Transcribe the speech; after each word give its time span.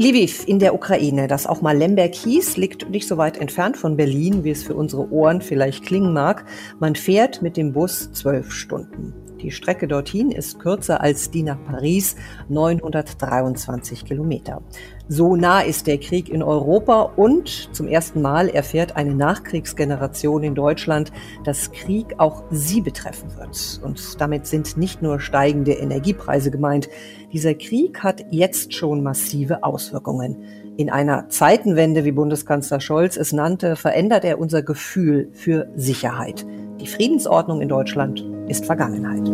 Lviv 0.00 0.48
in 0.48 0.58
der 0.60 0.72
Ukraine, 0.72 1.28
das 1.28 1.46
auch 1.46 1.60
mal 1.60 1.76
Lemberg 1.76 2.14
hieß, 2.14 2.56
liegt 2.56 2.88
nicht 2.88 3.06
so 3.06 3.18
weit 3.18 3.36
entfernt 3.36 3.76
von 3.76 3.98
Berlin, 3.98 4.44
wie 4.44 4.50
es 4.50 4.62
für 4.62 4.74
unsere 4.74 5.12
Ohren 5.12 5.42
vielleicht 5.42 5.84
klingen 5.84 6.14
mag. 6.14 6.46
Man 6.78 6.96
fährt 6.96 7.42
mit 7.42 7.58
dem 7.58 7.74
Bus 7.74 8.10
zwölf 8.10 8.50
Stunden. 8.50 9.12
Die 9.42 9.50
Strecke 9.50 9.88
dorthin 9.88 10.30
ist 10.30 10.58
kürzer 10.58 11.00
als 11.00 11.30
die 11.30 11.42
nach 11.42 11.62
Paris, 11.64 12.16
923 12.48 14.04
Kilometer. 14.04 14.62
So 15.08 15.34
nah 15.34 15.60
ist 15.60 15.86
der 15.86 15.98
Krieg 15.98 16.28
in 16.28 16.42
Europa 16.42 17.02
und 17.16 17.74
zum 17.74 17.88
ersten 17.88 18.22
Mal 18.22 18.48
erfährt 18.48 18.96
eine 18.96 19.14
Nachkriegsgeneration 19.14 20.42
in 20.42 20.54
Deutschland, 20.54 21.10
dass 21.44 21.72
Krieg 21.72 22.14
auch 22.18 22.44
sie 22.50 22.80
betreffen 22.80 23.36
wird. 23.36 23.80
Und 23.82 24.20
damit 24.20 24.46
sind 24.46 24.76
nicht 24.76 25.02
nur 25.02 25.18
steigende 25.18 25.72
Energiepreise 25.72 26.50
gemeint. 26.50 26.88
Dieser 27.32 27.54
Krieg 27.54 28.02
hat 28.02 28.24
jetzt 28.30 28.74
schon 28.74 29.02
massive 29.02 29.64
Auswirkungen. 29.64 30.44
In 30.80 30.88
einer 30.88 31.28
Zeitenwende, 31.28 32.06
wie 32.06 32.12
Bundeskanzler 32.12 32.80
Scholz 32.80 33.18
es 33.18 33.34
nannte, 33.34 33.76
verändert 33.76 34.24
er 34.24 34.38
unser 34.38 34.62
Gefühl 34.62 35.28
für 35.34 35.70
Sicherheit. 35.76 36.46
Die 36.80 36.86
Friedensordnung 36.86 37.60
in 37.60 37.68
Deutschland 37.68 38.24
ist 38.48 38.64
Vergangenheit. 38.64 39.28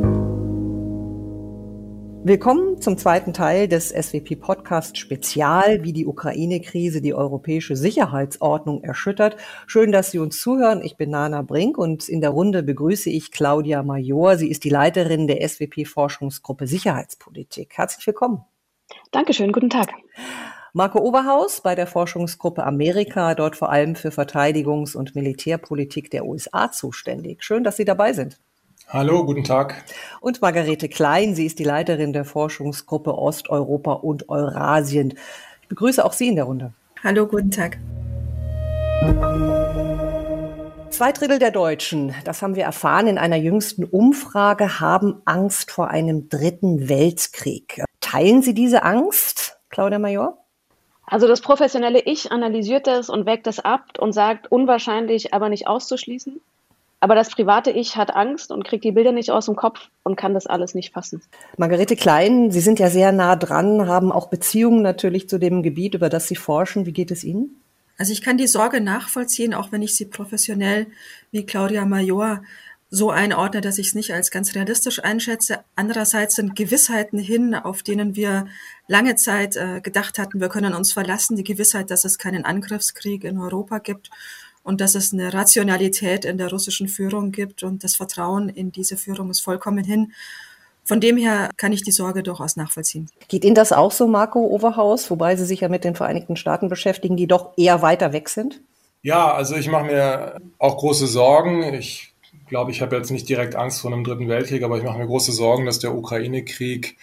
Willkommen 2.24 2.80
zum 2.80 2.98
zweiten 2.98 3.32
Teil 3.32 3.68
des 3.68 3.90
SWP 3.90 4.34
Podcast 4.40 4.98
Spezial, 4.98 5.84
wie 5.84 5.92
die 5.92 6.06
Ukraine-Krise 6.06 7.00
die 7.00 7.14
europäische 7.14 7.76
Sicherheitsordnung 7.76 8.82
erschüttert. 8.82 9.36
Schön, 9.68 9.92
dass 9.92 10.10
Sie 10.10 10.18
uns 10.18 10.40
zuhören. 10.40 10.82
Ich 10.82 10.96
bin 10.96 11.10
Nana 11.10 11.42
Brink 11.42 11.78
und 11.78 12.08
in 12.08 12.20
der 12.20 12.30
Runde 12.30 12.64
begrüße 12.64 13.08
ich 13.08 13.30
Claudia 13.30 13.84
Major. 13.84 14.36
Sie 14.36 14.50
ist 14.50 14.64
die 14.64 14.70
Leiterin 14.70 15.28
der 15.28 15.48
SWP 15.48 15.86
Forschungsgruppe 15.86 16.66
Sicherheitspolitik. 16.66 17.74
Herzlich 17.76 18.04
willkommen. 18.04 18.44
Dankeschön. 19.12 19.52
Guten 19.52 19.70
Tag. 19.70 19.92
Marco 20.76 20.98
Oberhaus 20.98 21.62
bei 21.62 21.74
der 21.74 21.86
Forschungsgruppe 21.86 22.62
Amerika, 22.62 23.34
dort 23.34 23.56
vor 23.56 23.70
allem 23.70 23.96
für 23.96 24.10
Verteidigungs- 24.10 24.94
und 24.94 25.14
Militärpolitik 25.14 26.10
der 26.10 26.26
USA 26.26 26.70
zuständig. 26.70 27.42
Schön, 27.42 27.64
dass 27.64 27.78
Sie 27.78 27.86
dabei 27.86 28.12
sind. 28.12 28.38
Hallo, 28.88 29.24
guten 29.24 29.42
Tag. 29.42 29.82
Und 30.20 30.42
Margarete 30.42 30.90
Klein, 30.90 31.34
sie 31.34 31.46
ist 31.46 31.58
die 31.58 31.64
Leiterin 31.64 32.12
der 32.12 32.26
Forschungsgruppe 32.26 33.16
Osteuropa 33.16 33.92
und 33.94 34.28
Eurasien. 34.28 35.14
Ich 35.62 35.68
begrüße 35.68 36.04
auch 36.04 36.12
Sie 36.12 36.28
in 36.28 36.36
der 36.36 36.44
Runde. 36.44 36.74
Hallo, 37.02 37.26
guten 37.26 37.50
Tag. 37.50 37.78
Zwei 40.90 41.12
Drittel 41.12 41.38
der 41.38 41.52
Deutschen, 41.52 42.14
das 42.24 42.42
haben 42.42 42.54
wir 42.54 42.64
erfahren 42.64 43.06
in 43.06 43.16
einer 43.16 43.36
jüngsten 43.36 43.82
Umfrage, 43.84 44.78
haben 44.78 45.22
Angst 45.24 45.70
vor 45.70 45.88
einem 45.88 46.28
dritten 46.28 46.90
Weltkrieg. 46.90 47.82
Teilen 48.02 48.42
Sie 48.42 48.52
diese 48.52 48.82
Angst, 48.82 49.58
Claudia 49.70 49.98
Major? 49.98 50.45
Also 51.06 51.28
das 51.28 51.40
professionelle 51.40 52.00
Ich 52.00 52.32
analysiert 52.32 52.86
das 52.86 53.08
und 53.08 53.26
wägt 53.26 53.46
es 53.46 53.60
ab 53.60 53.98
und 53.98 54.12
sagt, 54.12 54.50
unwahrscheinlich, 54.50 55.32
aber 55.32 55.48
nicht 55.48 55.68
auszuschließen. 55.68 56.40
Aber 56.98 57.14
das 57.14 57.30
private 57.30 57.70
Ich 57.70 57.96
hat 57.96 58.14
Angst 58.14 58.50
und 58.50 58.64
kriegt 58.64 58.82
die 58.82 58.90
Bilder 58.90 59.12
nicht 59.12 59.30
aus 59.30 59.46
dem 59.46 59.54
Kopf 59.54 59.88
und 60.02 60.16
kann 60.16 60.34
das 60.34 60.46
alles 60.46 60.74
nicht 60.74 60.92
fassen. 60.92 61.22
Margarete 61.56 61.94
Klein, 61.94 62.50
Sie 62.50 62.60
sind 62.60 62.78
ja 62.80 62.90
sehr 62.90 63.12
nah 63.12 63.36
dran, 63.36 63.86
haben 63.86 64.10
auch 64.10 64.28
Beziehungen 64.28 64.82
natürlich 64.82 65.28
zu 65.28 65.38
dem 65.38 65.62
Gebiet, 65.62 65.94
über 65.94 66.08
das 66.08 66.26
Sie 66.26 66.36
forschen. 66.36 66.86
Wie 66.86 66.92
geht 66.92 67.10
es 67.10 67.22
Ihnen? 67.22 67.60
Also 67.98 68.12
ich 68.12 68.22
kann 68.22 68.36
die 68.36 68.46
Sorge 68.46 68.80
nachvollziehen, 68.80 69.54
auch 69.54 69.72
wenn 69.72 69.82
ich 69.82 69.94
sie 69.96 70.04
professionell 70.04 70.86
wie 71.30 71.46
Claudia 71.46 71.86
Major 71.86 72.42
so 72.88 73.10
einordne, 73.10 73.60
dass 73.60 73.78
ich 73.78 73.88
es 73.88 73.94
nicht 73.94 74.12
als 74.12 74.30
ganz 74.30 74.54
realistisch 74.54 75.02
einschätze. 75.02 75.60
Andererseits 75.74 76.36
sind 76.36 76.54
Gewissheiten 76.54 77.18
hin, 77.18 77.54
auf 77.54 77.82
denen 77.82 78.14
wir 78.14 78.46
lange 78.86 79.16
Zeit 79.16 79.56
äh, 79.56 79.80
gedacht 79.80 80.18
hatten, 80.18 80.40
wir 80.40 80.48
können 80.48 80.74
uns 80.74 80.92
verlassen. 80.92 81.36
Die 81.36 81.44
Gewissheit, 81.44 81.90
dass 81.90 82.04
es 82.04 82.18
keinen 82.18 82.44
Angriffskrieg 82.44 83.24
in 83.24 83.38
Europa 83.38 83.78
gibt 83.78 84.10
und 84.62 84.80
dass 84.80 84.94
es 84.94 85.12
eine 85.12 85.32
Rationalität 85.34 86.24
in 86.24 86.38
der 86.38 86.50
russischen 86.50 86.88
Führung 86.88 87.32
gibt 87.32 87.62
und 87.62 87.82
das 87.82 87.96
Vertrauen 87.96 88.48
in 88.48 88.72
diese 88.72 88.96
Führung 88.96 89.30
ist 89.30 89.40
vollkommen 89.40 89.84
hin. 89.84 90.12
Von 90.84 91.00
dem 91.00 91.16
her 91.16 91.50
kann 91.56 91.72
ich 91.72 91.82
die 91.82 91.90
Sorge 91.90 92.22
durchaus 92.22 92.54
nachvollziehen. 92.54 93.08
Geht 93.26 93.44
Ihnen 93.44 93.56
das 93.56 93.72
auch 93.72 93.90
so, 93.90 94.06
Marco 94.06 94.38
Overhaus, 94.38 95.10
wobei 95.10 95.34
Sie 95.34 95.44
sich 95.44 95.60
ja 95.60 95.68
mit 95.68 95.82
den 95.82 95.96
Vereinigten 95.96 96.36
Staaten 96.36 96.68
beschäftigen, 96.68 97.16
die 97.16 97.26
doch 97.26 97.52
eher 97.56 97.82
weiter 97.82 98.12
weg 98.12 98.28
sind? 98.28 98.60
Ja, 99.02 99.32
also 99.32 99.56
ich 99.56 99.68
mache 99.68 99.86
mir 99.86 100.36
auch 100.58 100.76
große 100.76 101.08
Sorgen. 101.08 101.62
Ich 101.74 102.14
glaube, 102.46 102.70
ich 102.70 102.80
habe 102.80 102.96
jetzt 102.96 103.10
nicht 103.10 103.28
direkt 103.28 103.56
Angst 103.56 103.80
vor 103.80 103.92
einem 103.92 104.04
dritten 104.04 104.28
Weltkrieg, 104.28 104.62
aber 104.62 104.78
ich 104.78 104.84
mache 104.84 104.98
mir 104.98 105.06
große 105.06 105.32
Sorgen, 105.32 105.66
dass 105.66 105.78
der 105.78 105.94
Ukraine-Krieg 105.94 106.96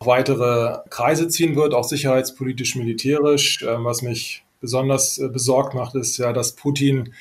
weitere 0.00 0.78
Kreise 0.90 1.28
ziehen 1.28 1.56
wird, 1.56 1.74
auch 1.74 1.84
sicherheitspolitisch, 1.84 2.76
militärisch. 2.76 3.62
Ähm, 3.62 3.84
was 3.84 4.02
mich 4.02 4.44
besonders 4.60 5.18
äh, 5.18 5.28
besorgt 5.28 5.74
macht, 5.74 5.94
ist 5.94 6.18
ja, 6.18 6.32
dass 6.32 6.54
Putin 6.54 7.14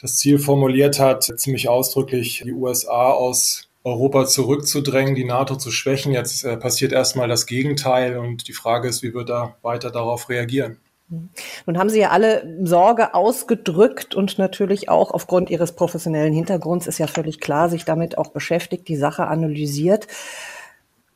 das 0.00 0.16
Ziel 0.16 0.38
formuliert 0.38 1.00
hat, 1.00 1.24
ziemlich 1.24 1.68
ausdrücklich 1.68 2.42
die 2.44 2.52
USA 2.52 3.10
aus 3.10 3.68
Europa 3.84 4.26
zurückzudrängen, 4.26 5.14
die 5.14 5.24
NATO 5.24 5.56
zu 5.56 5.70
schwächen. 5.70 6.12
Jetzt 6.12 6.44
äh, 6.44 6.56
passiert 6.56 6.92
erstmal 6.92 7.28
das 7.28 7.46
Gegenteil 7.46 8.18
und 8.18 8.48
die 8.48 8.52
Frage 8.52 8.88
ist, 8.88 9.02
wie 9.02 9.14
wird 9.14 9.30
er 9.30 9.56
weiter 9.62 9.90
darauf 9.90 10.28
reagieren? 10.28 10.78
Nun 11.10 11.78
haben 11.78 11.88
Sie 11.88 12.00
ja 12.00 12.10
alle 12.10 12.58
Sorge 12.62 13.14
ausgedrückt 13.14 14.14
und 14.14 14.38
natürlich 14.38 14.88
auch 14.88 15.10
aufgrund 15.10 15.48
Ihres 15.50 15.72
professionellen 15.72 16.32
Hintergrunds 16.32 16.86
ist 16.86 16.98
ja 16.98 17.06
völlig 17.06 17.40
klar, 17.40 17.68
sich 17.68 17.84
damit 17.84 18.18
auch 18.18 18.28
beschäftigt, 18.28 18.88
die 18.88 18.96
Sache 18.96 19.26
analysiert. 19.26 20.06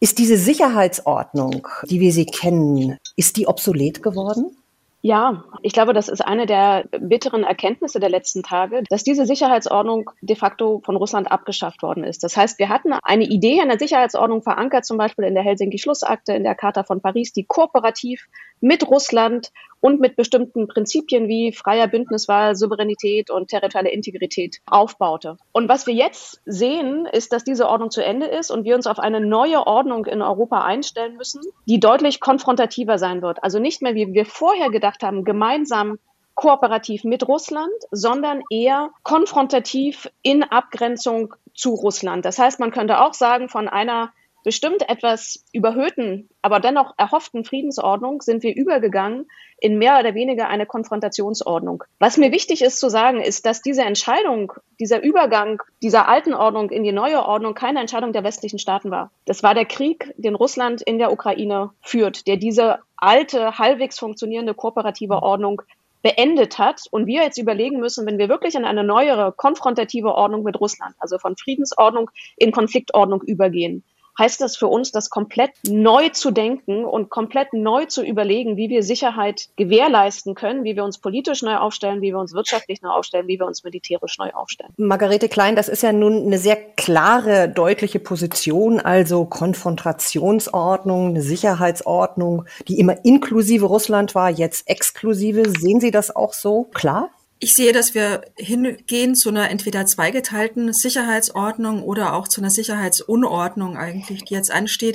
Ist 0.01 0.19
diese 0.19 0.37
Sicherheitsordnung, 0.37 1.69
die 1.85 2.01
wir 2.01 2.13
sie 2.13 2.27
kennen, 2.27 2.99
ist 3.17 3.37
die 3.37 3.47
obsolet 3.47 4.03
geworden? 4.03 4.57
Ja, 5.05 5.45
ich 5.63 5.73
glaube, 5.73 5.95
das 5.95 6.09
ist 6.09 6.21
eine 6.21 6.47
der 6.47 6.85
bitteren 7.01 7.43
Erkenntnisse 7.43 7.99
der 7.99 8.09
letzten 8.09 8.45
Tage, 8.45 8.85
dass 8.89 9.03
diese 9.03 9.27
Sicherheitsordnung 9.27 10.11
de 10.21 10.37
facto 10.37 10.81
von 10.85 10.95
Russland 10.95 11.31
abgeschafft 11.31 11.83
worden 11.83 12.05
ist. 12.05 12.23
Das 12.23 12.37
heißt, 12.37 12.61
wir 12.61 12.69
hatten 12.69 12.93
eine 13.03 13.25
Idee 13.25 13.61
einer 13.61 13.81
Sicherheitsordnung 13.81 14.43
verankert, 14.43 14.85
zum 14.85 14.99
Beispiel 14.99 15.25
in 15.25 15.35
der 15.35 15.43
Helsinki-Schlussakte, 15.43 16.35
in 16.35 16.45
der 16.45 16.55
Charta 16.55 16.85
von 16.85 17.01
Paris, 17.01 17.33
die 17.33 17.45
kooperativ 17.45 18.29
mit 18.61 18.89
Russland 18.89 19.51
und 19.83 20.01
mit 20.01 20.17
bestimmten 20.17 20.69
Prinzipien 20.69 21.29
wie 21.29 21.53
freier 21.53 21.89
Bündniswahl, 21.89 22.55
Souveränität 22.55 23.31
und 23.31 23.49
territoriale 23.49 23.91
Integrität 23.91 24.59
aufbaute. 24.65 25.37
Und 25.51 25.69
was 25.69 25.87
wir 25.87 25.93
jetzt 25.93 26.41
sehen, 26.47 27.05
ist, 27.05 27.33
dass 27.33 27.45
diese 27.45 27.69
Ordnung 27.69 27.91
zu 27.91 28.03
Ende 28.03 28.27
ist 28.27 28.51
und 28.51 28.65
wir 28.65 28.77
uns 28.77 28.87
auf 28.87 29.01
eine 29.01 29.21
neue 29.21 29.67
Ordnung 29.67 30.07
in 30.07 30.23
Europa 30.23 30.63
einstellen 30.63 31.17
müssen, 31.17 31.43
die 31.67 31.81
deutlich 31.81 32.21
konfrontativer 32.21 32.97
sein 32.97 33.23
wird. 33.23 33.43
Also 33.43 33.59
nicht 33.59 33.83
mehr, 33.83 33.95
wie 33.95 34.15
wir 34.15 34.25
vorher 34.25 34.71
gedacht 34.71 35.03
haben, 35.03 35.25
gemeinsam 35.25 35.99
kooperativ 36.35 37.03
mit 37.03 37.27
Russland, 37.27 37.73
sondern 37.91 38.43
eher 38.51 38.91
konfrontativ 39.03 40.09
in 40.23 40.45
Abgrenzung 40.45 41.35
zu 41.55 41.75
Russland. 41.75 42.25
Das 42.25 42.39
heißt, 42.39 42.61
man 42.61 42.71
könnte 42.71 43.01
auch 43.01 43.15
sagen, 43.15 43.49
von 43.49 43.69
einer 43.69 44.13
bestimmt 44.43 44.89
etwas 44.89 45.45
überhöhten, 45.53 46.29
aber 46.43 46.61
dennoch 46.61 46.95
erhofften 46.97 47.45
Friedensordnung 47.45 48.23
sind 48.23 48.43
wir 48.43 48.55
übergegangen 48.55 49.27
in 49.59 49.79
mehr 49.79 49.99
oder 50.01 50.15
weniger 50.15 50.49
eine 50.49 50.67
Konfrontationsordnung. 50.67 51.85
Was 51.99 52.17
mir 52.17 52.33
wichtig 52.33 52.63
ist 52.63 52.81
zu 52.81 52.89
sagen, 52.89 53.21
ist, 53.21 53.47
dass 53.47 53.63
diese 53.63 53.83
Entscheidung, 53.83 54.53
dieser 54.81 55.03
Übergang 55.03 55.63
dieser 55.83 56.09
alten 56.09 56.35
Ordnung 56.35 56.71
in 56.71 56.83
die 56.83 56.93
neue 56.93 57.25
Ordnung 57.25 57.55
keine 57.55 57.81
Entscheidung 57.81 58.13
der 58.13 58.25
westlichen 58.25 58.59
Staaten 58.59 58.91
war. 58.91 59.11
Das 59.25 59.43
war 59.43 59.55
der 59.55 59.67
Krieg, 59.67 60.13
den 60.17 60.35
Russland 60.35 60.83
in 60.83 60.99
der 60.99 61.13
Ukraine 61.13 61.71
führt, 61.81 62.27
der 62.27 62.37
diese 62.37 62.81
alte, 62.97 63.59
halbwegs 63.59 63.99
funktionierende 63.99 64.55
kooperative 64.55 65.23
Ordnung 65.23 65.63
beendet 66.03 66.59
hat 66.59 66.83
und 66.91 67.07
wir 67.07 67.23
jetzt 67.23 67.39
überlegen 67.39 67.79
müssen, 67.79 68.07
wenn 68.07 68.19
wir 68.19 68.29
wirklich 68.29 68.57
in 68.57 68.65
eine 68.65 68.85
neuere 68.85 69.33
konfrontative 69.33 70.15
Ordnung 70.15 70.43
mit 70.43 70.61
Russland, 70.61 70.95
also 70.99 71.19
von 71.19 71.37
Friedensordnung 71.37 72.11
in 72.37 72.51
Konfliktordnung 72.51 73.23
übergehen, 73.23 73.85
heißt 74.19 74.41
das 74.41 74.57
für 74.57 74.69
uns, 74.69 74.93
das 74.93 75.11
komplett 75.11 75.51
neu 75.67 76.09
zu 76.11 76.31
denken 76.31 76.85
und 76.85 77.11
komplett 77.11 77.53
neu 77.53 77.87
zu 77.87 78.05
überlegen, 78.05 78.57
wie 78.57 78.69
wir 78.69 78.83
Sicherheit 78.83 79.49
gewährleisten 79.57 80.35
können, 80.35 80.65
wie 80.65 80.77
wir 80.77 80.85
uns 80.85 80.99
politisch 80.99 81.43
neu 81.43 81.57
aufstellen, 81.57 82.03
wie 82.03 82.13
wir 82.13 82.19
uns 82.19 82.35
wirtschaftlich 82.35 82.83
neu 82.83 82.91
aufstellen, 82.91 83.27
wie 83.29 83.39
wir 83.39 83.47
uns 83.47 83.65
militärisch 83.65 84.19
neu 84.19 84.31
aufstellen. 84.33 84.73
Margarete 84.77 85.29
Klein, 85.29 85.57
das 85.57 85.69
ist 85.69 85.83
ja 85.83 85.93
nun 85.93 86.27
eine 86.27 86.39
sehr 86.39 86.57
klare, 86.57 87.49
deutliche 87.49 87.99
Position, 87.99 88.81
also 88.81 89.25
Konfrontationsordnung, 89.25 91.09
eine 91.09 91.23
Sicherheitsordnung, 91.23 92.45
die 92.69 92.79
immer 92.79 93.05
inklusive 93.05 93.67
Russland 93.67 94.15
war, 94.15 94.31
jetzt 94.31 94.69
exklusive. 94.69 95.49
Sehen 95.49 95.81
Sie 95.81 95.91
das 95.91 96.15
auch 96.15 96.33
so 96.33 96.65
klar? 96.65 97.11
Ich 97.45 97.57
sehe, 97.57 97.73
dass 97.73 97.93
wir 97.93 98.23
hingehen 98.37 99.17
zu 99.17 99.31
einer 99.31 99.51
entweder 99.51 99.85
zweigeteilten 99.85 100.73
Sicherheitsordnung 100.73 101.83
oder 101.83 102.15
auch 102.15 102.29
zu 102.29 102.41
einer 102.41 102.51
Sicherheitsunordnung 102.51 103.77
eigentlich, 103.77 104.23
die 104.23 104.35
jetzt 104.35 104.53
ansteht. 104.53 104.95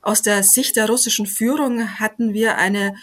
Aus 0.00 0.22
der 0.22 0.44
Sicht 0.44 0.76
der 0.76 0.88
russischen 0.88 1.26
Führung 1.26 1.98
hatten 1.98 2.34
wir 2.34 2.56
eine 2.56 2.94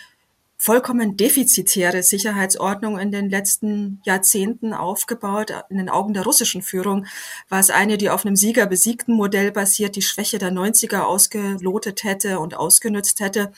vollkommen 0.58 1.18
defizitäre 1.18 2.04
Sicherheitsordnung 2.04 2.98
in 2.98 3.12
den 3.12 3.30
letzten 3.30 4.00
Jahrzehnten 4.06 4.74
aufgebaut. 4.74 5.52
In 5.70 5.78
den 5.78 5.90
Augen 5.90 6.14
der 6.14 6.24
russischen 6.24 6.62
Führung 6.62 7.06
war 7.50 7.60
es 7.60 7.72
eine, 7.72 7.98
die 7.98 8.10
auf 8.10 8.26
einem 8.26 8.38
Sieger-besiegten 8.38 9.14
Modell 9.14 9.52
basiert, 9.52 9.98
die 9.98 10.02
Schwäche 10.02 10.38
der 10.38 10.54
90er 10.54 11.02
ausgelotet 11.02 12.06
hätte 12.06 12.40
und 12.40 12.56
ausgenutzt 12.56 13.20
hätte 13.20 13.52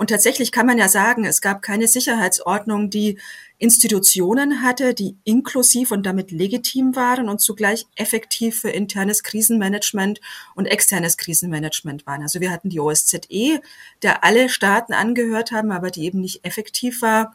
Und 0.00 0.08
tatsächlich 0.08 0.50
kann 0.50 0.64
man 0.64 0.78
ja 0.78 0.88
sagen, 0.88 1.26
es 1.26 1.42
gab 1.42 1.60
keine 1.60 1.86
Sicherheitsordnung, 1.86 2.88
die 2.88 3.18
Institutionen 3.58 4.62
hatte, 4.62 4.94
die 4.94 5.18
inklusiv 5.24 5.90
und 5.90 6.06
damit 6.06 6.30
legitim 6.30 6.96
waren 6.96 7.28
und 7.28 7.42
zugleich 7.42 7.84
effektiv 7.96 8.60
für 8.60 8.70
internes 8.70 9.22
Krisenmanagement 9.22 10.22
und 10.54 10.64
externes 10.64 11.18
Krisenmanagement 11.18 12.06
waren. 12.06 12.22
Also 12.22 12.40
wir 12.40 12.50
hatten 12.50 12.70
die 12.70 12.80
OSZE, 12.80 13.60
der 14.00 14.24
alle 14.24 14.48
Staaten 14.48 14.94
angehört 14.94 15.52
haben, 15.52 15.70
aber 15.70 15.90
die 15.90 16.06
eben 16.06 16.22
nicht 16.22 16.46
effektiv 16.46 17.02
war. 17.02 17.34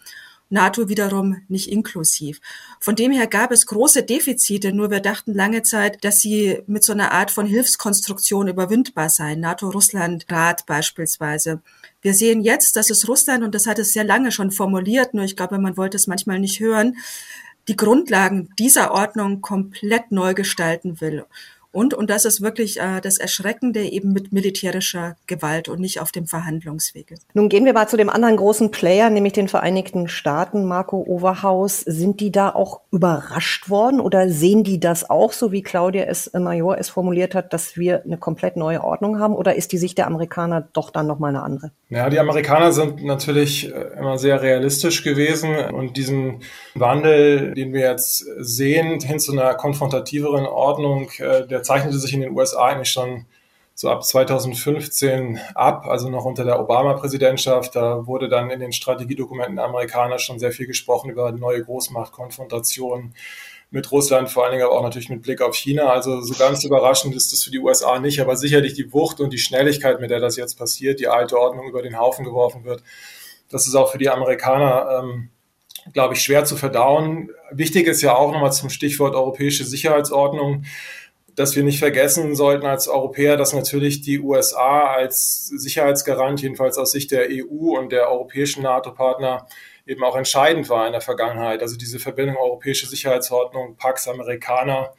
NATO 0.50 0.90
wiederum 0.90 1.42
nicht 1.48 1.70
inklusiv. 1.70 2.40
Von 2.80 2.96
dem 2.96 3.12
her 3.12 3.28
gab 3.28 3.52
es 3.52 3.66
große 3.66 4.04
Defizite, 4.04 4.74
nur 4.74 4.92
wir 4.92 5.00
dachten 5.00 5.34
lange 5.34 5.64
Zeit, 5.64 6.04
dass 6.04 6.22
sie 6.22 6.62
mit 6.68 6.84
so 6.84 6.94
einer 6.94 7.12
Art 7.12 7.32
von 7.32 7.46
Hilfskonstruktion 7.46 8.48
überwindbar 8.48 9.10
seien. 9.10 9.40
NATO-Russland-Rat 9.40 10.66
beispielsweise. 10.66 11.62
Wir 12.02 12.14
sehen 12.14 12.42
jetzt, 12.42 12.76
dass 12.76 12.90
es 12.90 13.08
Russland, 13.08 13.44
und 13.44 13.56
das 13.56 13.66
hat 13.66 13.80
es 13.80 13.94
sehr 13.94 14.04
lange 14.04 14.32
schon 14.32 14.52
formuliert, 14.52 15.14
nur 15.14 15.26
ich 15.26 15.36
glaube, 15.36 15.58
man 15.58 15.78
wollte 15.78 15.98
es 15.98 16.08
manchmal 16.08 16.40
nicht 16.40 16.60
hören, 16.60 16.98
die 17.68 17.76
Grundlagen 17.76 18.50
dieser 18.60 18.92
Ordnung 18.92 19.42
komplett 19.42 20.12
neu 20.12 20.36
gestalten 20.36 21.02
will. 21.02 21.26
Und, 21.76 21.94
und 21.94 22.10
das 22.10 22.24
ist 22.24 22.42
wirklich 22.42 22.80
äh, 22.80 23.02
das 23.02 23.18
Erschreckende, 23.18 23.82
eben 23.82 24.14
mit 24.14 24.32
militärischer 24.32 25.18
Gewalt 25.28 25.68
und 25.68 25.82
nicht 25.82 26.00
auf 26.00 26.14
dem 26.14 26.26
Verhandlungswege. 26.26 27.16
Nun 27.34 27.50
gehen 27.50 27.66
wir 27.66 27.74
mal 27.74 27.90
zu 27.90 27.98
dem 27.98 28.10
anderen 28.10 28.38
großen 28.38 28.72
Player, 28.72 29.10
nämlich 29.10 29.34
den 29.34 29.50
Vereinigten 29.50 30.08
Staaten, 30.08 30.64
Marco 30.64 31.04
Overhaus. 31.06 31.82
Sind 31.82 32.22
die 32.22 32.32
da 32.32 32.56
auch 32.56 32.80
überrascht 32.92 33.70
worden 33.70 34.00
oder 34.00 34.30
sehen 34.30 34.64
die 34.64 34.80
das 34.80 35.10
auch, 35.10 35.34
so 35.34 35.52
wie 35.52 35.64
Claudia 35.64 36.06
es 36.06 36.28
äh, 36.28 36.40
Major 36.40 36.78
es 36.78 36.88
formuliert 36.88 37.36
hat, 37.36 37.52
dass 37.52 37.76
wir 37.76 38.04
eine 38.06 38.18
komplett 38.18 38.56
neue 38.56 38.82
Ordnung 38.82 39.20
haben? 39.20 39.36
Oder 39.36 39.56
ist 39.56 39.74
die 39.74 39.78
Sicht 39.78 39.98
der 39.98 40.08
Amerikaner 40.08 40.66
doch 40.72 40.92
dann 40.92 41.08
nochmal 41.08 41.36
eine 41.36 41.44
andere? 41.44 41.72
Ja, 41.90 42.10
die 42.10 42.20
Amerikaner 42.20 42.72
sind 42.72 43.04
natürlich 43.04 43.70
äh, 43.70 43.98
immer 44.00 44.18
sehr 44.18 44.42
realistisch 44.42 45.04
gewesen 45.04 45.58
und 45.58 45.98
diesen 45.98 46.42
Wandel, 46.74 47.54
den 47.54 47.74
wir 47.74 47.82
jetzt 47.82 48.26
sehen, 48.38 49.02
hin 49.02 49.20
zu 49.20 49.34
einer 49.34 49.56
konfrontativeren 49.56 50.46
Ordnung, 50.46 51.10
äh, 51.20 51.46
der 51.46 51.65
zeichnete 51.66 51.98
sich 52.00 52.14
in 52.14 52.22
den 52.22 52.36
USA 52.36 52.66
eigentlich 52.68 52.92
schon 52.92 53.26
so 53.78 53.90
ab 53.90 54.06
2015 54.06 55.40
ab, 55.54 55.86
also 55.86 56.10
noch 56.10 56.24
unter 56.24 56.46
der 56.46 56.60
Obama-Präsidentschaft. 56.62 57.76
Da 57.76 58.08
wurde 58.08 58.30
dann 58.30 58.50
in 58.50 58.62
den 58.62 58.72
Strategiedokumenten 58.72 59.58
der 59.58 59.66
Amerikaner 59.66 60.18
schon 60.18 60.40
sehr 60.40 60.54
viel 60.54 60.66
gesprochen 60.66 61.10
über 61.10 61.34
neue 61.34 61.62
Großmachtkonfrontationen 61.64 63.14
mit 63.72 63.92
Russland, 63.92 64.30
vor 64.30 64.44
allen 64.44 64.54
Dingen 64.54 64.64
aber 64.64 64.78
auch 64.78 64.84
natürlich 64.84 65.10
mit 65.10 65.24
Blick 65.24 65.42
auf 65.42 65.56
China. 65.56 65.90
Also 65.90 66.22
so 66.22 66.34
ganz 66.36 66.64
überraschend 66.64 67.14
ist 67.16 67.34
das 67.34 67.44
für 67.44 67.52
die 67.52 67.60
USA 67.60 68.00
nicht, 68.00 68.22
aber 68.22 68.38
sicherlich 68.38 68.74
die 68.76 68.94
Wucht 68.94 69.20
und 69.20 69.34
die 69.34 69.38
Schnelligkeit, 69.38 70.00
mit 70.00 70.10
der 70.10 70.22
das 70.22 70.38
jetzt 70.38 70.58
passiert, 70.58 71.02
die 71.02 71.10
alte 71.10 71.38
Ordnung 71.38 71.68
über 71.68 71.82
den 71.82 72.00
Haufen 72.00 72.24
geworfen 72.24 72.64
wird, 72.64 72.82
das 73.50 73.68
ist 73.68 73.76
auch 73.76 73.92
für 73.92 73.98
die 73.98 74.10
Amerikaner, 74.10 75.02
ähm, 75.04 75.30
glaube 75.94 76.14
ich, 76.14 76.22
schwer 76.22 76.46
zu 76.46 76.56
verdauen. 76.56 77.30
Wichtig 77.52 77.88
ist 77.88 78.02
ja 78.02 78.16
auch 78.16 78.32
nochmal 78.32 78.54
zum 78.54 78.70
Stichwort 78.70 79.16
europäische 79.16 79.66
Sicherheitsordnung 79.66 80.64
dass 81.36 81.56
wir 81.56 81.64
nicht 81.64 81.80
vergessen 81.80 82.36
sollten 82.36 82.66
als 82.66 82.88
Europäer, 82.88 83.38
dass 83.38 83.54
natürlich 83.54 84.02
die 84.02 84.20
USA 84.20 84.94
als 84.94 85.48
Sicherheitsgarant, 85.48 86.42
jedenfalls 86.42 86.78
aus 86.78 86.92
Sicht 86.92 87.12
der 87.12 87.28
EU 87.30 87.78
und 87.78 87.92
der 87.92 88.10
europäischen 88.10 88.64
NATO-Partner, 88.64 89.46
eben 89.86 90.04
auch 90.04 90.16
entscheidend 90.16 90.70
war 90.70 90.88
in 90.88 90.94
der 90.94 91.02
Vergangenheit. 91.02 91.62
Also 91.62 91.78
diese 91.78 92.00
Verbindung 92.00 92.38
europäische 92.38 92.88
Sicherheitsordnung, 92.88 93.76
Pax 93.76 94.08
Amerikaner. 94.08 94.94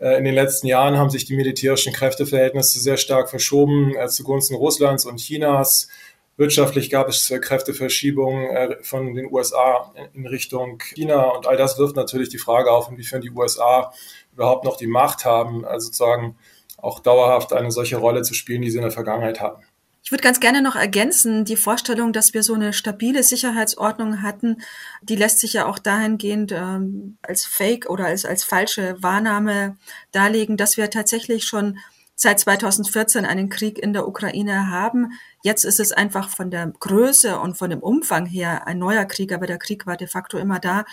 Äh, 0.00 0.18
in 0.18 0.24
den 0.24 0.34
letzten 0.34 0.66
Jahren 0.66 0.98
haben 0.98 1.10
sich 1.10 1.24
die 1.24 1.36
militärischen 1.36 1.92
Kräfteverhältnisse 1.92 2.80
sehr 2.80 2.96
stark 2.96 3.30
verschoben 3.30 3.94
äh, 3.96 4.08
zugunsten 4.08 4.56
Russlands 4.56 5.04
und 5.04 5.20
Chinas. 5.20 5.88
Wirtschaftlich 6.36 6.90
gab 6.90 7.08
es 7.08 7.32
Kräfteverschiebungen 7.40 8.50
äh, 8.50 8.76
von 8.82 9.14
den 9.14 9.32
USA 9.32 9.92
in 10.14 10.26
Richtung 10.26 10.78
China 10.78 11.30
und 11.30 11.46
all 11.46 11.56
das 11.56 11.78
wirft 11.78 11.94
natürlich 11.94 12.28
die 12.28 12.38
Frage 12.38 12.72
auf, 12.72 12.90
inwiefern 12.90 13.20
die 13.20 13.30
USA 13.30 13.92
überhaupt 14.32 14.64
noch 14.64 14.76
die 14.76 14.88
Macht 14.88 15.24
haben, 15.24 15.64
also 15.64 15.86
sozusagen 15.86 16.36
auch 16.76 16.98
dauerhaft 16.98 17.52
eine 17.52 17.70
solche 17.70 17.96
Rolle 17.96 18.22
zu 18.22 18.34
spielen, 18.34 18.62
die 18.62 18.70
sie 18.70 18.78
in 18.78 18.82
der 18.82 18.90
Vergangenheit 18.90 19.40
hatten. 19.40 19.62
Ich 20.02 20.10
würde 20.10 20.22
ganz 20.22 20.38
gerne 20.38 20.60
noch 20.60 20.76
ergänzen, 20.76 21.46
die 21.46 21.56
Vorstellung, 21.56 22.12
dass 22.12 22.34
wir 22.34 22.42
so 22.42 22.52
eine 22.52 22.74
stabile 22.74 23.22
Sicherheitsordnung 23.22 24.20
hatten, 24.20 24.60
die 25.00 25.16
lässt 25.16 25.38
sich 25.38 25.54
ja 25.54 25.64
auch 25.64 25.78
dahingehend 25.78 26.52
ähm, 26.52 27.16
als 27.22 27.46
Fake 27.46 27.88
oder 27.88 28.04
als, 28.04 28.26
als 28.26 28.44
falsche 28.44 29.02
Wahrnahme 29.02 29.78
darlegen, 30.12 30.58
dass 30.58 30.76
wir 30.76 30.90
tatsächlich 30.90 31.44
schon 31.44 31.78
seit 32.14 32.40
2014 32.40 33.24
einen 33.24 33.48
Krieg 33.48 33.78
in 33.78 33.92
der 33.92 34.06
Ukraine 34.06 34.70
haben. 34.70 35.12
Jetzt 35.42 35.64
ist 35.64 35.80
es 35.80 35.92
einfach 35.92 36.28
von 36.28 36.50
der 36.50 36.72
Größe 36.78 37.38
und 37.38 37.56
von 37.56 37.70
dem 37.70 37.80
Umfang 37.80 38.26
her 38.26 38.66
ein 38.66 38.78
neuer 38.78 39.04
Krieg, 39.04 39.32
aber 39.32 39.46
der 39.46 39.58
Krieg 39.58 39.86
war 39.86 39.96
de 39.96 40.06
facto 40.06 40.38
immer 40.38 40.58
da. 40.58 40.84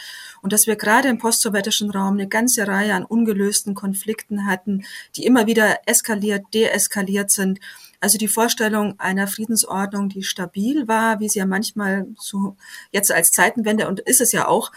Und 0.41 0.51
dass 0.51 0.67
wir 0.67 0.75
gerade 0.75 1.09
im 1.09 1.19
postsowjetischen 1.19 1.91
Raum 1.91 2.15
eine 2.15 2.27
ganze 2.27 2.67
Reihe 2.67 2.95
an 2.95 3.05
ungelösten 3.05 3.75
Konflikten 3.75 4.45
hatten, 4.47 4.83
die 5.15 5.25
immer 5.25 5.45
wieder 5.47 5.79
eskaliert, 5.85 6.45
deeskaliert 6.53 7.31
sind. 7.31 7.59
Also 7.99 8.17
die 8.17 8.27
Vorstellung 8.27 8.99
einer 8.99 9.27
Friedensordnung, 9.27 10.09
die 10.09 10.23
stabil 10.23 10.87
war, 10.87 11.19
wie 11.19 11.29
sie 11.29 11.39
ja 11.39 11.45
manchmal 11.45 12.07
so 12.17 12.57
jetzt 12.91 13.11
als 13.11 13.31
Zeitenwende 13.31 13.87
und 13.87 13.99
ist 13.99 14.21
es 14.21 14.31
ja 14.31 14.47
auch, 14.47 14.71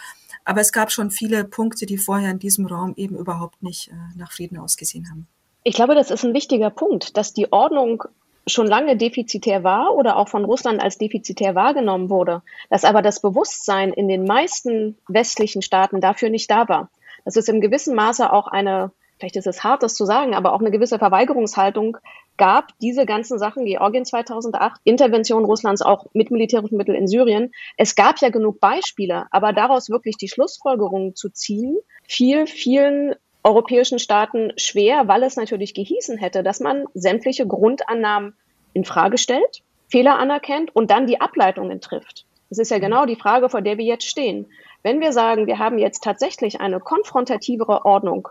aber 0.45 0.61
es 0.61 0.73
gab 0.73 0.93
schon 0.93 1.11
viele 1.11 1.45
Punkte, 1.45 1.87
die 1.87 1.97
vorher 1.97 2.31
in 2.31 2.39
diesem 2.39 2.67
Raum 2.67 2.93
eben 2.97 3.17
überhaupt 3.17 3.63
nicht 3.63 3.89
äh, 3.89 3.95
nach 4.17 4.31
Frieden 4.31 4.59
ausgesehen 4.59 5.09
haben. 5.09 5.27
Ich 5.67 5.75
glaube, 5.75 5.95
das 5.95 6.11
ist 6.11 6.25
ein 6.25 6.35
wichtiger 6.35 6.69
Punkt, 6.69 7.17
dass 7.17 7.33
die 7.33 7.51
Ordnung 7.51 8.05
schon 8.47 8.67
lange 8.67 8.99
defizitär 8.99 9.65
war 9.65 9.95
oder 9.95 10.19
auch 10.19 10.29
von 10.29 10.45
Russland 10.45 10.83
als 10.83 10.99
defizitär 10.99 11.55
wahrgenommen 11.55 12.11
wurde, 12.11 12.43
dass 12.69 12.85
aber 12.85 13.01
das 13.01 13.23
Bewusstsein 13.23 13.91
in 13.95 14.07
den 14.07 14.25
meisten 14.25 14.99
westlichen 15.09 15.63
Staaten 15.63 16.03
dafür 16.03 16.29
nicht 16.29 16.51
da 16.51 16.69
war. 16.69 16.91
Dass 17.25 17.37
es 17.37 17.49
im 17.49 17.63
gewissen 17.63 17.95
Maße 17.95 18.31
auch 18.31 18.47
eine, 18.47 18.93
vielleicht 19.19 19.37
ist 19.37 19.47
es 19.47 19.65
hart, 19.65 19.83
das 19.83 19.95
zu 19.95 20.05
sagen, 20.05 20.35
aber 20.35 20.53
auch 20.53 20.61
eine 20.61 20.71
gewisse 20.71 20.99
Verweigerungshaltung 20.99 21.97
gab, 22.37 22.79
diese 22.83 23.07
ganzen 23.07 23.39
Sachen, 23.39 23.65
Georgien 23.65 24.05
2008, 24.05 24.83
Intervention 24.85 25.47
Russlands 25.47 25.81
auch 25.81 26.05
mit 26.13 26.31
militärischen 26.31 26.77
Mitteln 26.77 26.99
in 26.99 27.09
Syrien. 27.09 27.53
Es 27.79 27.95
gab 27.95 28.19
ja 28.19 28.29
genug 28.29 28.61
Beispiele, 28.61 29.27
aber 29.31 29.55
daraus 29.55 29.89
wirklich 29.89 30.19
die 30.19 30.29
Schlussfolgerungen 30.29 31.15
zu 31.15 31.31
ziehen, 31.31 31.79
fiel 32.07 32.47
vielen 32.47 33.15
europäischen 33.45 33.99
Staaten 33.99 34.53
schwer, 34.57 35.07
weil 35.07 35.23
es 35.23 35.37
natürlich 35.37 35.75
gehießen 35.75 36.19
hätte, 36.19 36.43
dass 36.43 36.61
man 36.61 36.85
sämtliche 36.95 37.47
Grundannahmen 37.47 38.35
in 38.73 38.85
Frage 38.85 39.19
stellt, 39.19 39.63
Fehler 39.89 40.19
anerkennt 40.19 40.75
und 40.75 40.91
dann 40.91 41.07
die 41.07 41.21
Ableitungen 41.21 41.81
trifft. 41.81 42.25
Das 42.49 42.59
ist 42.59 42.71
ja 42.71 42.79
genau 42.79 43.07
die 43.07 43.17
Frage, 43.17 43.49
vor 43.49 43.63
der 43.63 43.79
wir 43.79 43.85
jetzt 43.85 44.07
stehen. 44.07 44.47
Wenn 44.83 45.01
wir 45.01 45.13
sagen, 45.13 45.47
wir 45.47 45.59
haben 45.59 45.79
jetzt 45.79 46.03
tatsächlich 46.03 46.61
eine 46.61 46.81
konfrontativere 46.81 47.85
Ordnung, 47.85 48.29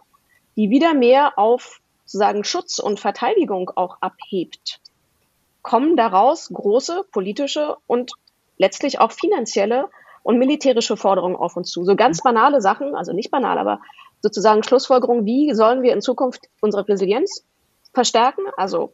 die 0.55 0.69
wieder 0.69 0.93
mehr 0.93 1.37
auf 1.37 1.79
sozusagen 2.05 2.43
Schutz 2.43 2.79
und 2.79 2.99
Verteidigung 2.99 3.71
auch 3.75 3.97
abhebt, 4.01 4.79
kommen 5.61 5.95
daraus 5.95 6.49
große 6.49 7.05
politische 7.11 7.77
und 7.87 8.11
letztlich 8.57 8.99
auch 8.99 9.11
finanzielle 9.11 9.89
und 10.21 10.37
militärische 10.37 10.97
Forderungen 10.97 11.35
auf 11.35 11.55
uns 11.57 11.71
zu. 11.71 11.83
So 11.83 11.95
ganz 11.95 12.21
banale 12.21 12.61
Sachen, 12.61 12.95
also 12.95 13.13
nicht 13.13 13.31
banal, 13.31 13.57
aber 13.57 13.79
sozusagen 14.23 14.63
Schlussfolgerung, 14.63 15.25
wie 15.25 15.53
sollen 15.53 15.83
wir 15.83 15.93
in 15.93 16.01
Zukunft 16.01 16.49
unsere 16.61 16.87
Resilienz 16.87 17.45
verstärken, 17.93 18.43
also 18.57 18.93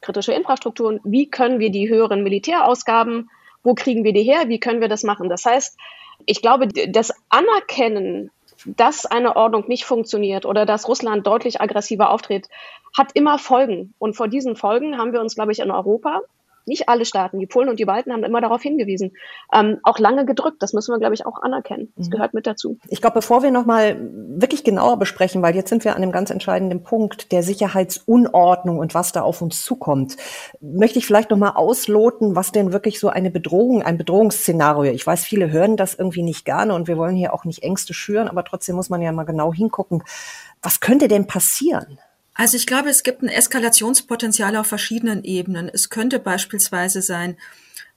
kritische 0.00 0.32
Infrastrukturen, 0.32 1.00
wie 1.04 1.28
können 1.28 1.58
wir 1.58 1.70
die 1.70 1.88
höheren 1.88 2.22
Militärausgaben, 2.22 3.28
wo 3.64 3.74
kriegen 3.74 4.04
wir 4.04 4.12
die 4.12 4.22
her, 4.22 4.48
wie 4.48 4.60
können 4.60 4.80
wir 4.80 4.88
das 4.88 5.02
machen. 5.02 5.28
Das 5.28 5.44
heißt, 5.44 5.76
ich 6.24 6.40
glaube, 6.40 6.68
das 6.68 7.12
Anerkennen, 7.28 8.30
dass 8.64 9.04
eine 9.04 9.36
Ordnung 9.36 9.66
nicht 9.66 9.84
funktioniert 9.84 10.46
oder 10.46 10.64
dass 10.64 10.88
Russland 10.88 11.26
deutlich 11.26 11.60
aggressiver 11.60 12.10
auftritt, 12.10 12.48
hat 12.96 13.10
immer 13.14 13.38
Folgen. 13.38 13.94
Und 13.98 14.16
vor 14.16 14.28
diesen 14.28 14.54
Folgen 14.56 14.96
haben 14.96 15.12
wir 15.12 15.20
uns, 15.20 15.34
glaube 15.34 15.52
ich, 15.52 15.58
in 15.58 15.70
Europa 15.70 16.20
nicht 16.68 16.88
alle 16.88 17.04
Staaten, 17.04 17.38
die 17.38 17.46
Polen 17.46 17.68
und 17.68 17.78
die 17.78 17.84
Balten 17.84 18.12
haben 18.12 18.24
immer 18.24 18.40
darauf 18.40 18.62
hingewiesen, 18.62 19.12
ähm, 19.52 19.78
auch 19.82 19.98
lange 19.98 20.24
gedrückt. 20.24 20.62
Das 20.62 20.72
müssen 20.72 20.92
wir, 20.92 20.98
glaube 20.98 21.14
ich, 21.14 21.26
auch 21.26 21.42
anerkennen. 21.42 21.92
Das 21.96 22.06
mhm. 22.06 22.12
gehört 22.12 22.34
mit 22.34 22.46
dazu. 22.46 22.78
Ich 22.88 23.00
glaube, 23.00 23.14
bevor 23.14 23.42
wir 23.42 23.50
nochmal 23.50 23.96
wirklich 24.00 24.64
genauer 24.64 24.98
besprechen, 24.98 25.42
weil 25.42 25.54
jetzt 25.56 25.70
sind 25.70 25.84
wir 25.84 25.96
an 25.96 26.02
einem 26.02 26.12
ganz 26.12 26.30
entscheidenden 26.30 26.82
Punkt 26.82 27.32
der 27.32 27.42
Sicherheitsunordnung 27.42 28.78
und 28.78 28.94
was 28.94 29.12
da 29.12 29.22
auf 29.22 29.42
uns 29.42 29.64
zukommt, 29.64 30.16
möchte 30.60 30.98
ich 30.98 31.06
vielleicht 31.06 31.30
nochmal 31.30 31.52
ausloten, 31.54 32.36
was 32.36 32.52
denn 32.52 32.72
wirklich 32.72 33.00
so 33.00 33.08
eine 33.08 33.30
Bedrohung, 33.30 33.82
ein 33.82 33.98
Bedrohungsszenario. 33.98 34.92
Ich 34.92 35.06
weiß, 35.06 35.24
viele 35.24 35.50
hören 35.50 35.76
das 35.76 35.94
irgendwie 35.94 36.22
nicht 36.22 36.44
gerne 36.44 36.74
und 36.74 36.88
wir 36.88 36.96
wollen 36.96 37.16
hier 37.16 37.34
auch 37.34 37.44
nicht 37.44 37.62
Ängste 37.62 37.94
schüren, 37.94 38.28
aber 38.28 38.44
trotzdem 38.44 38.76
muss 38.76 38.90
man 38.90 39.02
ja 39.02 39.12
mal 39.12 39.24
genau 39.24 39.52
hingucken. 39.52 40.02
Was 40.62 40.80
könnte 40.80 41.08
denn 41.08 41.26
passieren? 41.26 41.98
Also 42.38 42.56
ich 42.56 42.68
glaube, 42.68 42.88
es 42.88 43.02
gibt 43.02 43.22
ein 43.22 43.28
Eskalationspotenzial 43.28 44.54
auf 44.54 44.68
verschiedenen 44.68 45.24
Ebenen. 45.24 45.68
Es 45.68 45.90
könnte 45.90 46.20
beispielsweise 46.20 47.02
sein, 47.02 47.36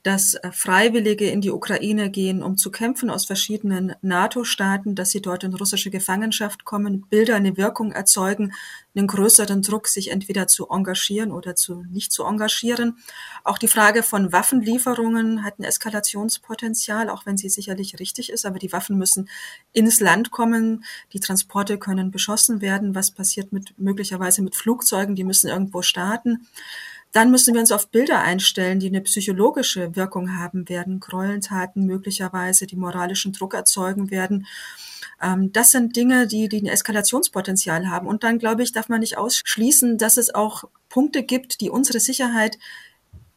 dass 0.03 0.33
äh, 0.33 0.51
Freiwillige 0.51 1.29
in 1.29 1.41
die 1.41 1.51
Ukraine 1.51 2.09
gehen, 2.09 2.41
um 2.41 2.57
zu 2.57 2.71
kämpfen 2.71 3.09
aus 3.09 3.25
verschiedenen 3.25 3.93
NATO-Staaten, 4.01 4.95
dass 4.95 5.11
sie 5.11 5.21
dort 5.21 5.43
in 5.43 5.53
russische 5.53 5.91
Gefangenschaft 5.91 6.65
kommen, 6.65 7.05
Bilder 7.09 7.35
eine 7.35 7.57
Wirkung 7.57 7.91
erzeugen, 7.91 8.53
einen 8.95 9.07
größeren 9.07 9.61
Druck, 9.61 9.87
sich 9.87 10.11
entweder 10.11 10.47
zu 10.47 10.69
engagieren 10.69 11.31
oder 11.31 11.55
zu 11.55 11.83
nicht 11.91 12.11
zu 12.11 12.25
engagieren. 12.25 12.97
Auch 13.43 13.57
die 13.57 13.67
Frage 13.67 14.03
von 14.03 14.31
Waffenlieferungen 14.31 15.43
hat 15.43 15.59
ein 15.59 15.63
Eskalationspotenzial, 15.63 17.09
auch 17.09 17.25
wenn 17.25 17.37
sie 17.37 17.49
sicherlich 17.49 17.99
richtig 17.99 18.31
ist, 18.31 18.45
aber 18.45 18.59
die 18.59 18.71
Waffen 18.71 18.97
müssen 18.97 19.29
ins 19.71 19.99
Land 19.99 20.31
kommen, 20.31 20.83
die 21.13 21.19
Transporte 21.19 21.77
können 21.77 22.11
beschossen 22.11 22.61
werden. 22.61 22.95
Was 22.95 23.11
passiert 23.11 23.53
mit 23.53 23.73
möglicherweise 23.77 24.41
mit 24.41 24.55
Flugzeugen? 24.55 25.15
Die 25.15 25.23
müssen 25.23 25.47
irgendwo 25.47 25.81
starten. 25.81 26.47
Dann 27.11 27.31
müssen 27.31 27.53
wir 27.53 27.61
uns 27.61 27.71
auf 27.71 27.89
Bilder 27.89 28.21
einstellen, 28.21 28.79
die 28.79 28.87
eine 28.87 29.01
psychologische 29.01 29.95
Wirkung 29.95 30.37
haben 30.37 30.69
werden, 30.69 30.99
Gräueltaten 30.99 31.85
möglicherweise, 31.85 32.67
die 32.67 32.77
moralischen 32.77 33.33
Druck 33.33 33.53
erzeugen 33.53 34.11
werden. 34.11 34.47
Ähm, 35.21 35.51
das 35.51 35.71
sind 35.71 35.95
Dinge, 35.95 36.27
die, 36.27 36.47
die 36.47 36.61
ein 36.61 36.67
Eskalationspotenzial 36.67 37.89
haben. 37.89 38.07
Und 38.07 38.23
dann, 38.23 38.39
glaube 38.39 38.63
ich, 38.63 38.71
darf 38.71 38.89
man 38.89 39.01
nicht 39.01 39.17
ausschließen, 39.17 39.97
dass 39.97 40.17
es 40.17 40.33
auch 40.33 40.63
Punkte 40.89 41.23
gibt, 41.23 41.61
die 41.61 41.69
unsere 41.69 41.99
Sicherheit 41.99 42.57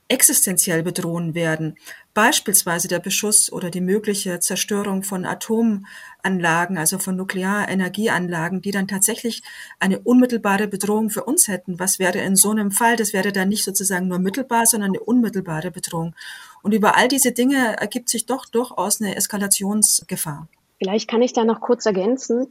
existenziell 0.09 0.83
bedrohen 0.83 1.35
werden. 1.35 1.77
Beispielsweise 2.15 2.87
der 2.87 3.01
Beschuss 3.01 3.51
oder 3.51 3.71
die 3.71 3.81
mögliche 3.81 4.39
Zerstörung 4.39 5.03
von 5.03 5.27
Atomanlagen, 5.27 6.79
also 6.79 6.99
von 6.99 7.17
Nuklearenergieanlagen, 7.17 8.63
die 8.63 8.71
dann 8.71 8.87
tatsächlich 8.87 9.43
eine 9.81 9.99
unmittelbare 9.99 10.69
Bedrohung 10.69 11.11
für 11.11 11.25
uns 11.25 11.49
hätten. 11.49 11.81
Was 11.81 11.99
wäre 11.99 12.19
in 12.21 12.37
so 12.37 12.53
einem 12.53 12.71
Fall? 12.71 12.95
Das 12.95 13.13
wäre 13.13 13.33
dann 13.33 13.49
nicht 13.49 13.65
sozusagen 13.65 14.07
nur 14.07 14.21
mittelbar, 14.21 14.65
sondern 14.67 14.91
eine 14.91 15.01
unmittelbare 15.01 15.73
Bedrohung. 15.73 16.15
Und 16.63 16.73
über 16.73 16.97
all 16.97 17.09
diese 17.09 17.33
Dinge 17.33 17.77
ergibt 17.81 18.09
sich 18.09 18.27
doch 18.27 18.47
durchaus 18.47 19.01
eine 19.01 19.17
Eskalationsgefahr. 19.17 20.47
Vielleicht 20.79 21.11
kann 21.11 21.21
ich 21.21 21.33
da 21.33 21.45
noch 21.45 21.61
kurz 21.61 21.85
ergänzen. 21.85 22.47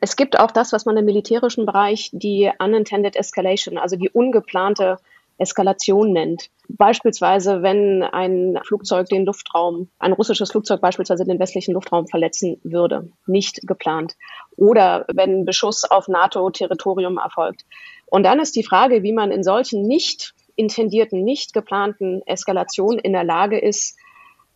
Es 0.00 0.16
gibt 0.16 0.38
auch 0.38 0.50
das, 0.50 0.72
was 0.72 0.86
man 0.86 0.96
im 0.96 1.04
militärischen 1.04 1.66
Bereich 1.66 2.08
die 2.12 2.50
unintended 2.58 3.14
escalation, 3.14 3.76
also 3.76 3.96
die 3.96 4.08
ungeplante 4.08 4.98
Eskalation 5.38 6.12
nennt. 6.12 6.50
Beispielsweise, 6.68 7.62
wenn 7.62 8.02
ein 8.02 8.58
Flugzeug 8.66 9.08
den 9.08 9.26
Luftraum, 9.26 9.88
ein 9.98 10.12
russisches 10.12 10.50
Flugzeug 10.50 10.80
beispielsweise 10.80 11.24
den 11.24 11.38
westlichen 11.38 11.74
Luftraum 11.74 12.06
verletzen 12.06 12.60
würde, 12.62 13.10
nicht 13.26 13.66
geplant. 13.66 14.14
Oder 14.56 15.04
wenn 15.12 15.44
Beschuss 15.44 15.84
auf 15.84 16.08
NATO-Territorium 16.08 17.18
erfolgt. 17.18 17.64
Und 18.06 18.24
dann 18.24 18.40
ist 18.40 18.56
die 18.56 18.64
Frage, 18.64 19.02
wie 19.02 19.12
man 19.12 19.30
in 19.30 19.42
solchen 19.42 19.82
nicht 19.82 20.34
intendierten, 20.56 21.24
nicht 21.24 21.52
geplanten 21.54 22.22
Eskalationen 22.26 22.98
in 22.98 23.12
der 23.12 23.24
Lage 23.24 23.58
ist, 23.58 23.98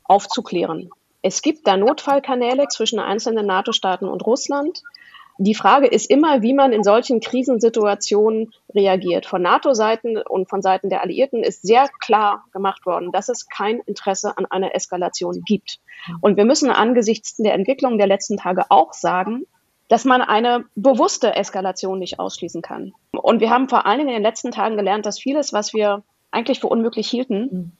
aufzuklären. 0.05 0.91
Es 1.23 1.43
gibt 1.43 1.67
da 1.67 1.77
Notfallkanäle 1.77 2.69
zwischen 2.69 3.01
einzelnen 3.01 3.47
NATO-Staaten 3.47 4.07
und 4.07 4.25
Russland. 4.25 4.83
Die 5.39 5.55
Frage 5.55 5.87
ist 5.87 6.11
immer, 6.11 6.41
wie 6.41 6.55
man 6.55 6.73
in 6.73 6.83
solchen 6.83 7.21
Krisensituationen 7.21 8.53
reagiert. 8.75 9.27
Von 9.27 9.43
NATO-Seiten 9.43 10.17
und 10.17 10.49
von 10.49 10.63
Seiten 10.63 10.89
der 10.89 11.03
Alliierten 11.03 11.43
ist 11.43 11.63
sehr 11.63 11.89
klar 12.01 12.45
gemacht 12.53 12.87
worden, 12.87 13.13
dass 13.13 13.29
es 13.29 13.47
kein 13.47 13.81
Interesse 13.81 14.37
an 14.39 14.47
einer 14.47 14.75
Eskalation 14.75 15.43
gibt. 15.45 15.79
Und 16.21 16.37
wir 16.37 16.47
müssen 16.47 16.71
angesichts 16.71 17.37
der 17.37 17.55
Entwicklung 17.55 17.99
der 17.99 18.07
letzten 18.07 18.39
Tage 18.39 18.65
auch 18.71 18.95
sagen, 18.95 19.47
dass 19.89 20.05
man 20.05 20.23
eine 20.23 20.65
bewusste 20.75 21.37
Eskalation 21.37 21.99
nicht 21.99 22.19
ausschließen 22.19 22.63
kann. 22.63 22.95
Und 23.13 23.41
wir 23.41 23.51
haben 23.51 23.69
vor 23.69 23.87
allen 23.87 23.99
Dingen 23.99 24.11
in 24.11 24.17
den 24.17 24.23
letzten 24.23 24.51
Tagen 24.51 24.77
gelernt, 24.77 25.07
dass 25.07 25.19
vieles, 25.19 25.53
was 25.53 25.75
wir 25.75 26.03
eigentlich 26.31 26.61
für 26.61 26.69
unmöglich 26.69 27.09
hielten, 27.09 27.77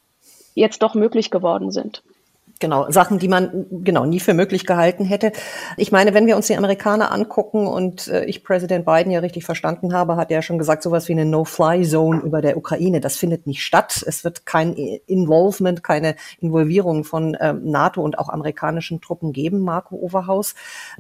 jetzt 0.55 0.83
doch 0.83 0.95
möglich 0.95 1.31
geworden 1.31 1.71
sind. 1.71 2.03
Genau, 2.59 2.91
Sachen, 2.91 3.19
die 3.19 3.29
man 3.29 3.67
genau 3.71 4.07
nie 4.07 4.21
für 4.21 4.33
möglich 4.33 4.65
gehalten 4.65 5.05
hätte. 5.05 5.33
Ich 5.77 5.93
meine, 5.93 6.15
wenn 6.15 6.27
wir 6.27 6.37
uns 6.37 6.47
die 6.47 6.57
Amerikaner 6.57 7.13
angucken 7.13 7.67
und 7.67 8.09
äh, 8.09 8.25
ich 8.25 8.45
Präsident 8.45 8.87
Biden 8.87 9.13
ja 9.13 9.21
richtig 9.21 9.45
verstanden 9.45 9.93
habe, 9.93 10.17
hat 10.17 10.31
er 10.31 10.41
schon 10.41 10.59
gesagt, 10.59 10.83
sowas 10.83 11.07
wie 11.09 11.13
eine 11.13 11.27
No-Fly-Zone 11.27 12.23
über 12.23 12.41
der 12.41 12.57
Ukraine, 12.57 13.01
das 13.01 13.19
findet 13.19 13.47
nicht 13.47 13.63
statt. 13.63 14.03
Es 14.07 14.25
wird 14.25 14.47
kein 14.47 14.73
Involvement, 14.73 15.83
keine 15.83 16.17
Involvierung 16.41 17.05
von 17.05 17.37
ähm, 17.41 17.71
NATO 17.71 18.01
und 18.01 18.19
auch 18.19 18.31
amerikanischen 18.31 19.03
Truppen 19.03 19.35
geben, 19.35 19.61
Marco 19.61 19.97
Overhaus. 19.97 20.55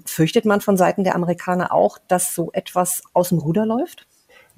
Fürchtet 0.04 0.44
man 0.44 0.60
von 0.60 0.76
Seiten 0.76 1.04
der 1.04 1.14
Amerikaner 1.14 1.72
auch, 1.72 1.96
dass 2.06 2.34
so 2.34 2.50
etwas 2.52 3.02
aus 3.14 3.30
dem 3.30 3.38
Ruder 3.38 3.64
läuft? 3.64 4.06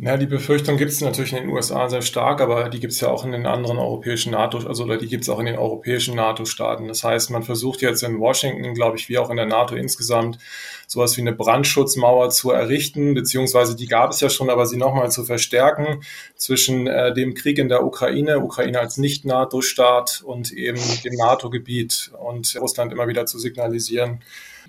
Ja, 0.01 0.17
die 0.17 0.27
Befürchtung 0.27 0.77
gibt 0.77 0.93
es 0.93 1.01
natürlich 1.01 1.33
in 1.33 1.41
den 1.41 1.49
USA 1.49 1.89
sehr 1.89 2.03
stark, 2.03 2.41
aber 2.41 2.69
die 2.69 2.79
gibt 2.79 2.93
es 2.93 3.01
ja 3.01 3.09
auch 3.09 3.25
in 3.25 3.33
den 3.33 3.47
anderen 3.47 3.79
europäischen 3.79 4.31
NATO, 4.31 4.59
also 4.59 4.85
oder 4.85 4.97
die 4.97 5.09
gibt 5.09 5.25
es 5.25 5.29
auch 5.29 5.41
in 5.41 5.47
den 5.47 5.59
europäischen 5.59 6.15
NATO-Staaten. 6.15 6.87
Das 6.87 7.03
heißt, 7.03 7.31
man 7.31 7.43
versucht 7.43 7.83
jetzt 7.83 8.05
in 8.05 8.21
Washington, 8.21 8.75
glaube 8.75 8.97
ich, 8.97 9.09
wie 9.09 9.19
auch 9.19 9.29
in 9.29 9.37
der 9.37 9.47
NATO 9.47 9.75
insgesamt, 9.75 10.39
sowas 10.87 11.17
wie 11.17 11.23
eine 11.23 11.33
Brandschutzmauer 11.33 12.31
zu 12.31 12.53
errichten, 12.53 13.15
beziehungsweise 13.15 13.75
die 13.75 13.89
gab 13.89 14.13
es 14.13 14.21
ja 14.21 14.31
schon, 14.31 14.51
aber 14.51 14.67
sie 14.67 14.77
nochmal 14.77 15.11
zu 15.11 15.25
verstärken 15.25 16.05
zwischen 16.37 16.87
äh, 16.87 17.13
dem 17.13 17.35
Krieg 17.35 17.59
in 17.59 17.69
der 17.69 17.85
Ukraine, 17.85 18.39
Ukraine 18.39 18.79
als 18.79 18.99
Nicht-NATO-Staat 18.99 20.23
und 20.25 20.53
eben 20.53 20.79
dem 21.05 21.15
NATO-Gebiet 21.15 22.13
und 22.17 22.57
Russland 22.61 22.93
immer 22.93 23.09
wieder 23.09 23.27
zu 23.27 23.41
signalisieren, 23.41 24.21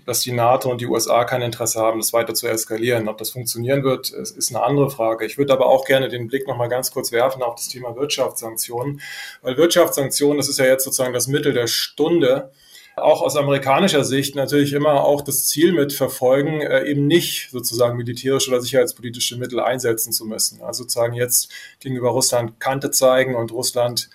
dass 0.10 0.22
die 0.22 0.32
NATO 0.32 0.72
und 0.72 0.82
die 0.82 0.88
USA 0.88 1.24
kein 1.24 1.44
Interesse 1.44 1.80
haben, 1.80 2.00
das 2.00 2.14
weiter 2.14 2.34
zu 2.34 2.48
eskalieren. 2.48 3.08
Ob 3.08 3.20
das 3.20 3.30
funktionieren 3.30 3.84
wird, 3.84 4.10
ist 4.10 4.50
eine 4.50 4.64
andere 4.64 4.90
Frage. 4.90 5.24
Ich 5.24 5.38
würde 5.38 5.54
aber 5.54 5.68
auch 5.68 5.86
gerne 5.86 6.10
den 6.10 6.28
Blick 6.28 6.48
noch 6.48 6.58
mal 6.58 6.68
ganz 6.68 6.90
kurz 6.92 7.12
werfen 7.12 7.44
auf 7.44 7.54
das 7.54 7.68
Thema 7.68 7.96
Wirtschaftssanktionen, 7.96 9.02
weil 9.44 9.56
Wirtschaftssanktionen, 9.56 10.38
das 10.38 10.50
ist 10.50 10.58
ja 10.58 10.66
jetzt 10.66 10.84
sozusagen 10.84 11.14
das 11.14 11.28
Mittel 11.28 11.54
der 11.54 11.68
Stunde 11.68 12.50
auch 12.96 13.22
aus 13.22 13.38
amerikanischer 13.38 14.04
Sicht 14.04 14.36
natürlich 14.36 14.74
immer 14.74 15.04
auch 15.04 15.22
das 15.22 15.46
Ziel 15.46 15.74
mit 15.74 15.94
verfolgen, 15.94 16.60
äh, 16.62 16.86
eben 16.86 17.06
nicht 17.06 17.52
sozusagen 17.52 17.96
militärische 17.96 18.50
oder 18.50 18.62
sicherheitspolitische 18.62 19.38
Mittel 19.38 19.60
einsetzen 19.60 20.12
zu 20.12 20.26
müssen. 20.26 20.64
Also 20.64 20.84
sozusagen 20.84 21.14
jetzt 21.14 21.52
gegenüber 21.80 22.10
Russland 22.10 22.60
Kante 22.60 22.90
zeigen 22.90 23.36
und 23.36 23.52
Russland 23.52 24.10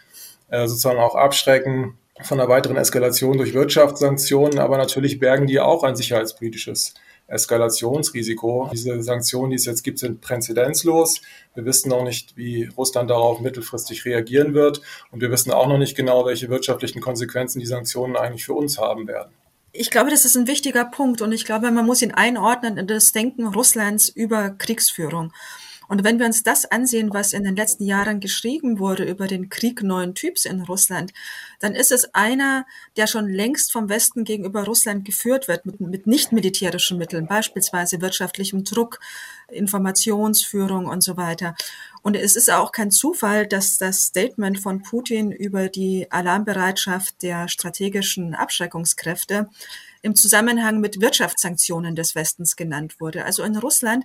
äh, 0.49 0.67
sozusagen 0.67 0.99
auch 0.99 1.15
abschrecken, 1.15 1.97
von 2.23 2.39
einer 2.39 2.49
weiteren 2.49 2.77
Eskalation 2.77 3.39
durch 3.39 3.55
Wirtschaftssanktionen, 3.55 4.59
aber 4.59 4.79
natürlich 4.79 5.19
bergen 5.19 5.47
die 5.47 5.61
auch 5.61 5.83
ein 5.83 5.97
sicherheitspolitisches 5.97 6.95
Eskalationsrisiko. 7.27 8.69
Diese 8.73 9.03
Sanktionen, 9.03 9.51
die 9.51 9.57
es 9.57 9.65
jetzt 9.65 9.83
gibt, 9.83 9.99
sind 9.99 10.21
präzedenzlos. 10.21 11.23
Wir 11.55 11.65
wissen 11.65 11.89
noch 11.89 12.05
nicht, 12.05 12.37
wie 12.37 12.69
Russland 12.77 13.11
darauf 13.11 13.41
mittelfristig 13.41 14.05
reagieren 14.05 14.55
wird. 14.55 14.83
Und 15.11 15.21
wir 15.21 15.31
wissen 15.31 15.51
auch 15.51 15.67
noch 15.67 15.79
nicht 15.79 15.97
genau, 15.97 16.27
welche 16.27 16.49
wirtschaftlichen 16.51 17.01
Konsequenzen 17.01 17.61
die 17.61 17.67
Sanktionen 17.67 18.17
eigentlich 18.17 18.45
für 18.45 18.55
uns 18.55 18.79
haben 18.79 19.09
werden. 19.09 19.33
Ich 19.73 19.91
glaube, 19.91 20.11
das 20.11 20.25
ist 20.25 20.37
ein 20.37 20.47
wichtiger 20.47 20.85
Punkt 20.85 21.21
und 21.21 21.33
ich 21.33 21.45
glaube, 21.45 21.71
man 21.73 21.85
muss 21.85 22.01
ihn 22.01 22.13
einordnen 22.13 22.77
in 22.77 22.87
das 22.87 23.11
Denken 23.11 23.47
Russlands 23.49 24.09
über 24.09 24.51
Kriegsführung. 24.51 25.33
Und 25.89 26.05
wenn 26.05 26.19
wir 26.19 26.27
uns 26.27 26.43
das 26.43 26.65
ansehen, 26.65 27.13
was 27.13 27.33
in 27.33 27.45
den 27.45 27.57
letzten 27.57 27.85
Jahren 27.85 28.21
geschrieben 28.21 28.79
wurde 28.79 29.05
über 29.05 29.27
den 29.27 29.49
Krieg 29.49 29.83
neuen 29.83 30.15
Typs 30.15 30.45
in 30.45 30.63
Russland, 30.63 31.13
dann 31.61 31.75
ist 31.75 31.93
es 31.93 32.15
einer, 32.15 32.67
der 32.97 33.07
schon 33.07 33.29
längst 33.29 33.73
vom 33.73 33.89
Westen 33.89 34.25
gegenüber 34.25 34.65
Russland 34.65 35.05
geführt 35.05 35.49
wird, 35.49 35.67
mit, 35.67 35.81
mit 35.81 36.07
nicht 36.07 36.33
militärischen 36.33 36.99
Mitteln, 36.99 37.27
beispielsweise 37.27 38.01
wirtschaftlichem 38.01 38.65
Druck, 38.65 39.01
Informationsführung 39.49 40.87
und 40.87 41.03
so 41.03 41.17
weiter. 41.17 41.55
Und 42.03 42.17
es 42.17 42.37
ist 42.37 42.51
auch 42.51 42.71
kein 42.71 42.91
Zufall, 42.91 43.47
dass 43.47 43.79
das 43.79 44.03
Statement 44.03 44.61
von 44.61 44.83
Putin 44.83 45.33
über 45.33 45.69
die 45.69 46.07
Alarmbereitschaft 46.11 47.23
der 47.23 47.49
strategischen 47.49 48.35
Abschreckungskräfte 48.35 49.49
im 50.03 50.15
Zusammenhang 50.15 50.81
mit 50.81 51.01
Wirtschaftssanktionen 51.01 51.97
des 51.97 52.15
Westens 52.15 52.57
genannt 52.57 53.01
wurde. 53.01 53.25
Also 53.25 53.43
in 53.43 53.57
Russland 53.57 54.05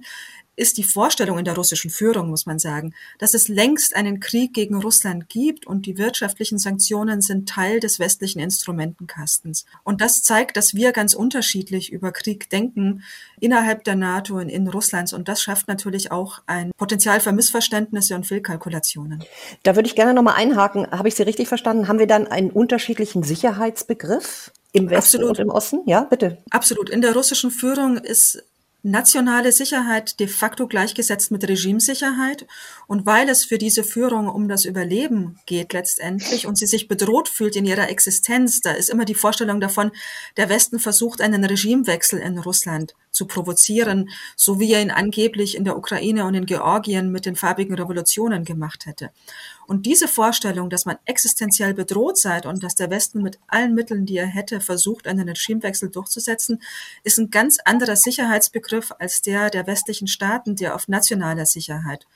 ist 0.59 0.77
die 0.77 0.83
Vorstellung 0.83 1.39
in 1.39 1.45
der 1.45 1.55
russischen 1.55 1.89
Führung, 1.89 2.29
muss 2.29 2.45
man 2.45 2.59
sagen, 2.59 2.93
dass 3.17 3.33
es 3.33 3.47
längst 3.47 3.95
einen 3.95 4.19
Krieg 4.19 4.53
gegen 4.53 4.75
Russland 4.75 5.29
gibt 5.29 5.65
und 5.65 5.85
die 5.85 5.97
wirtschaftlichen 5.97 6.59
Sanktionen 6.59 7.21
sind 7.21 7.47
Teil 7.47 7.79
des 7.79 7.97
westlichen 7.97 8.39
Instrumentenkastens. 8.39 9.65
Und 9.83 10.01
das 10.01 10.21
zeigt, 10.21 10.57
dass 10.57 10.75
wir 10.75 10.91
ganz 10.91 11.13
unterschiedlich 11.13 11.91
über 11.91 12.11
Krieg 12.11 12.49
denken 12.49 13.03
innerhalb 13.39 13.85
der 13.85 13.95
NATO 13.95 14.37
und 14.37 14.49
in 14.49 14.67
Russlands. 14.67 15.13
Und 15.13 15.29
das 15.29 15.41
schafft 15.41 15.67
natürlich 15.69 16.11
auch 16.11 16.41
ein 16.45 16.71
Potenzial 16.77 17.21
für 17.21 17.31
Missverständnisse 17.31 18.15
und 18.15 18.27
Fehlkalkulationen. 18.27 19.23
Da 19.63 19.75
würde 19.75 19.87
ich 19.87 19.95
gerne 19.95 20.13
nochmal 20.13 20.35
einhaken. 20.35 20.91
Habe 20.91 21.07
ich 21.07 21.15
Sie 21.15 21.23
richtig 21.23 21.47
verstanden? 21.47 21.87
Haben 21.87 21.99
wir 21.99 22.07
dann 22.07 22.27
einen 22.27 22.51
unterschiedlichen 22.51 23.23
Sicherheitsbegriff? 23.23 24.51
Im 24.71 24.89
Westen 24.91 25.17
Absolut. 25.17 25.29
und 25.29 25.39
im 25.39 25.49
Osten? 25.49 25.81
Ja, 25.87 26.01
bitte. 26.01 26.37
Absolut. 26.51 26.91
In 26.91 27.01
der 27.01 27.15
russischen 27.15 27.49
Führung 27.49 27.97
ist 27.97 28.43
nationale 28.81 29.51
Sicherheit 29.51 30.19
de 30.19 30.27
facto 30.27 30.67
gleichgesetzt 30.67 31.31
mit 31.31 31.47
Regimesicherheit. 31.47 32.47
Und 32.87 33.05
weil 33.05 33.29
es 33.29 33.45
für 33.45 33.57
diese 33.57 33.83
Führung 33.83 34.27
um 34.29 34.47
das 34.47 34.65
Überleben 34.65 35.39
geht 35.45 35.73
letztendlich 35.73 36.47
und 36.47 36.57
sie 36.57 36.67
sich 36.67 36.87
bedroht 36.87 37.29
fühlt 37.29 37.55
in 37.55 37.65
ihrer 37.65 37.89
Existenz, 37.89 38.61
da 38.61 38.71
ist 38.71 38.89
immer 38.89 39.05
die 39.05 39.15
Vorstellung 39.15 39.59
davon, 39.59 39.91
der 40.37 40.49
Westen 40.49 40.79
versucht 40.79 41.21
einen 41.21 41.43
Regimewechsel 41.43 42.19
in 42.19 42.37
Russland 42.39 42.95
zu 43.19 43.25
provozieren, 43.25 44.09
so 44.37 44.61
wie 44.61 44.71
er 44.71 44.81
ihn 44.81 44.91
angeblich 44.91 45.57
in 45.57 45.65
der 45.65 45.77
Ukraine 45.77 46.23
und 46.23 46.35
in 46.35 46.45
Georgien 46.45 47.11
mit 47.11 47.25
den 47.25 47.35
farbigen 47.35 47.75
Revolutionen 47.75 48.45
gemacht 48.45 48.85
hätte. 48.85 49.11
Und 49.67 49.85
diese 49.85 50.07
Vorstellung, 50.07 50.69
dass 50.69 50.85
man 50.85 50.95
existenziell 51.03 51.73
bedroht 51.73 52.17
sei 52.17 52.39
und 52.47 52.63
dass 52.63 52.75
der 52.75 52.89
Westen 52.89 53.21
mit 53.21 53.37
allen 53.47 53.75
Mitteln, 53.75 54.05
die 54.05 54.15
er 54.15 54.25
hätte, 54.25 54.61
versucht, 54.61 55.05
einen 55.05 55.27
Regimewechsel 55.27 55.89
durchzusetzen, 55.89 56.61
ist 57.03 57.19
ein 57.19 57.29
ganz 57.29 57.57
anderer 57.65 57.97
Sicherheitsbegriff 57.97 58.93
als 58.99 59.21
der 59.21 59.49
der 59.49 59.67
westlichen 59.67 60.07
Staaten, 60.07 60.55
der 60.55 60.75
auf 60.75 60.87
nationaler 60.87 61.45
Sicherheit 61.45 62.07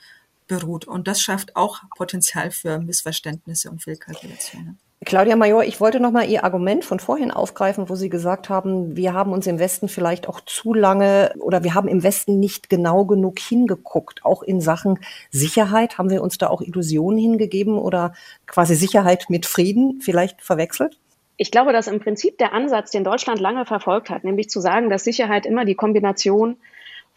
beruht. 0.46 0.86
Und 0.86 1.06
das 1.06 1.20
schafft 1.20 1.54
auch 1.54 1.82
Potenzial 1.96 2.50
für 2.50 2.78
Missverständnisse 2.78 3.70
und 3.70 3.82
Fehlkalkulationen. 3.82 4.78
Claudia 5.04 5.36
Major, 5.36 5.64
ich 5.64 5.80
wollte 5.80 6.00
noch 6.00 6.12
mal 6.12 6.28
Ihr 6.28 6.44
Argument 6.44 6.84
von 6.84 7.00
vorhin 7.00 7.30
aufgreifen, 7.30 7.88
wo 7.88 7.94
Sie 7.94 8.08
gesagt 8.08 8.48
haben, 8.48 8.96
wir 8.96 9.12
haben 9.12 9.32
uns 9.32 9.46
im 9.46 9.58
Westen 9.58 9.88
vielleicht 9.88 10.28
auch 10.28 10.40
zu 10.40 10.72
lange 10.72 11.32
oder 11.40 11.64
wir 11.64 11.74
haben 11.74 11.88
im 11.88 12.02
Westen 12.02 12.38
nicht 12.40 12.70
genau 12.70 13.04
genug 13.04 13.38
hingeguckt. 13.38 14.24
Auch 14.24 14.42
in 14.42 14.60
Sachen 14.60 14.98
Sicherheit 15.30 15.98
haben 15.98 16.10
wir 16.10 16.22
uns 16.22 16.38
da 16.38 16.48
auch 16.48 16.60
Illusionen 16.60 17.18
hingegeben 17.18 17.78
oder 17.78 18.14
quasi 18.46 18.74
Sicherheit 18.74 19.26
mit 19.28 19.46
Frieden 19.46 20.00
vielleicht 20.00 20.42
verwechselt? 20.42 20.98
Ich 21.36 21.50
glaube, 21.50 21.72
dass 21.72 21.88
im 21.88 22.00
Prinzip 22.00 22.38
der 22.38 22.52
Ansatz, 22.52 22.90
den 22.90 23.04
Deutschland 23.04 23.40
lange 23.40 23.66
verfolgt 23.66 24.10
hat, 24.10 24.24
nämlich 24.24 24.48
zu 24.48 24.60
sagen, 24.60 24.88
dass 24.88 25.04
Sicherheit 25.04 25.46
immer 25.46 25.64
die 25.64 25.74
Kombination 25.74 26.56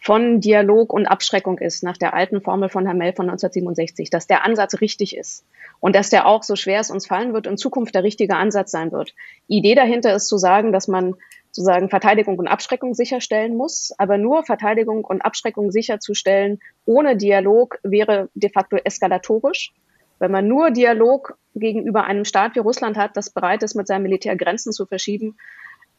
von 0.00 0.40
Dialog 0.40 0.92
und 0.92 1.06
Abschreckung 1.06 1.58
ist, 1.58 1.82
nach 1.82 1.96
der 1.96 2.14
alten 2.14 2.40
Formel 2.40 2.68
von 2.68 2.84
Mell 2.84 3.12
von 3.12 3.28
1967, 3.28 4.10
dass 4.10 4.26
der 4.26 4.44
Ansatz 4.44 4.80
richtig 4.80 5.16
ist 5.16 5.44
und 5.80 5.94
dass 5.94 6.10
der 6.10 6.26
auch, 6.26 6.42
so 6.42 6.56
schwer 6.56 6.80
es 6.80 6.90
uns 6.90 7.06
fallen 7.06 7.32
wird, 7.32 7.46
in 7.46 7.56
Zukunft 7.56 7.94
der 7.94 8.04
richtige 8.04 8.36
Ansatz 8.36 8.70
sein 8.70 8.92
wird. 8.92 9.14
Idee 9.48 9.74
dahinter 9.74 10.14
ist 10.14 10.28
zu 10.28 10.38
sagen, 10.38 10.72
dass 10.72 10.88
man 10.88 11.14
sozusagen 11.50 11.90
Verteidigung 11.90 12.38
und 12.38 12.46
Abschreckung 12.46 12.94
sicherstellen 12.94 13.56
muss, 13.56 13.92
aber 13.98 14.18
nur 14.18 14.44
Verteidigung 14.44 15.04
und 15.04 15.22
Abschreckung 15.22 15.72
sicherzustellen 15.72 16.60
ohne 16.84 17.16
Dialog 17.16 17.78
wäre 17.82 18.28
de 18.34 18.50
facto 18.50 18.76
eskalatorisch. 18.76 19.72
Wenn 20.20 20.30
man 20.30 20.46
nur 20.46 20.70
Dialog 20.70 21.36
gegenüber 21.54 22.04
einem 22.04 22.24
Staat 22.24 22.54
wie 22.54 22.60
Russland 22.60 22.96
hat, 22.96 23.16
das 23.16 23.30
bereit 23.30 23.62
ist, 23.62 23.74
mit 23.74 23.86
seinem 23.86 24.02
Militär 24.04 24.36
Grenzen 24.36 24.72
zu 24.72 24.86
verschieben, 24.86 25.36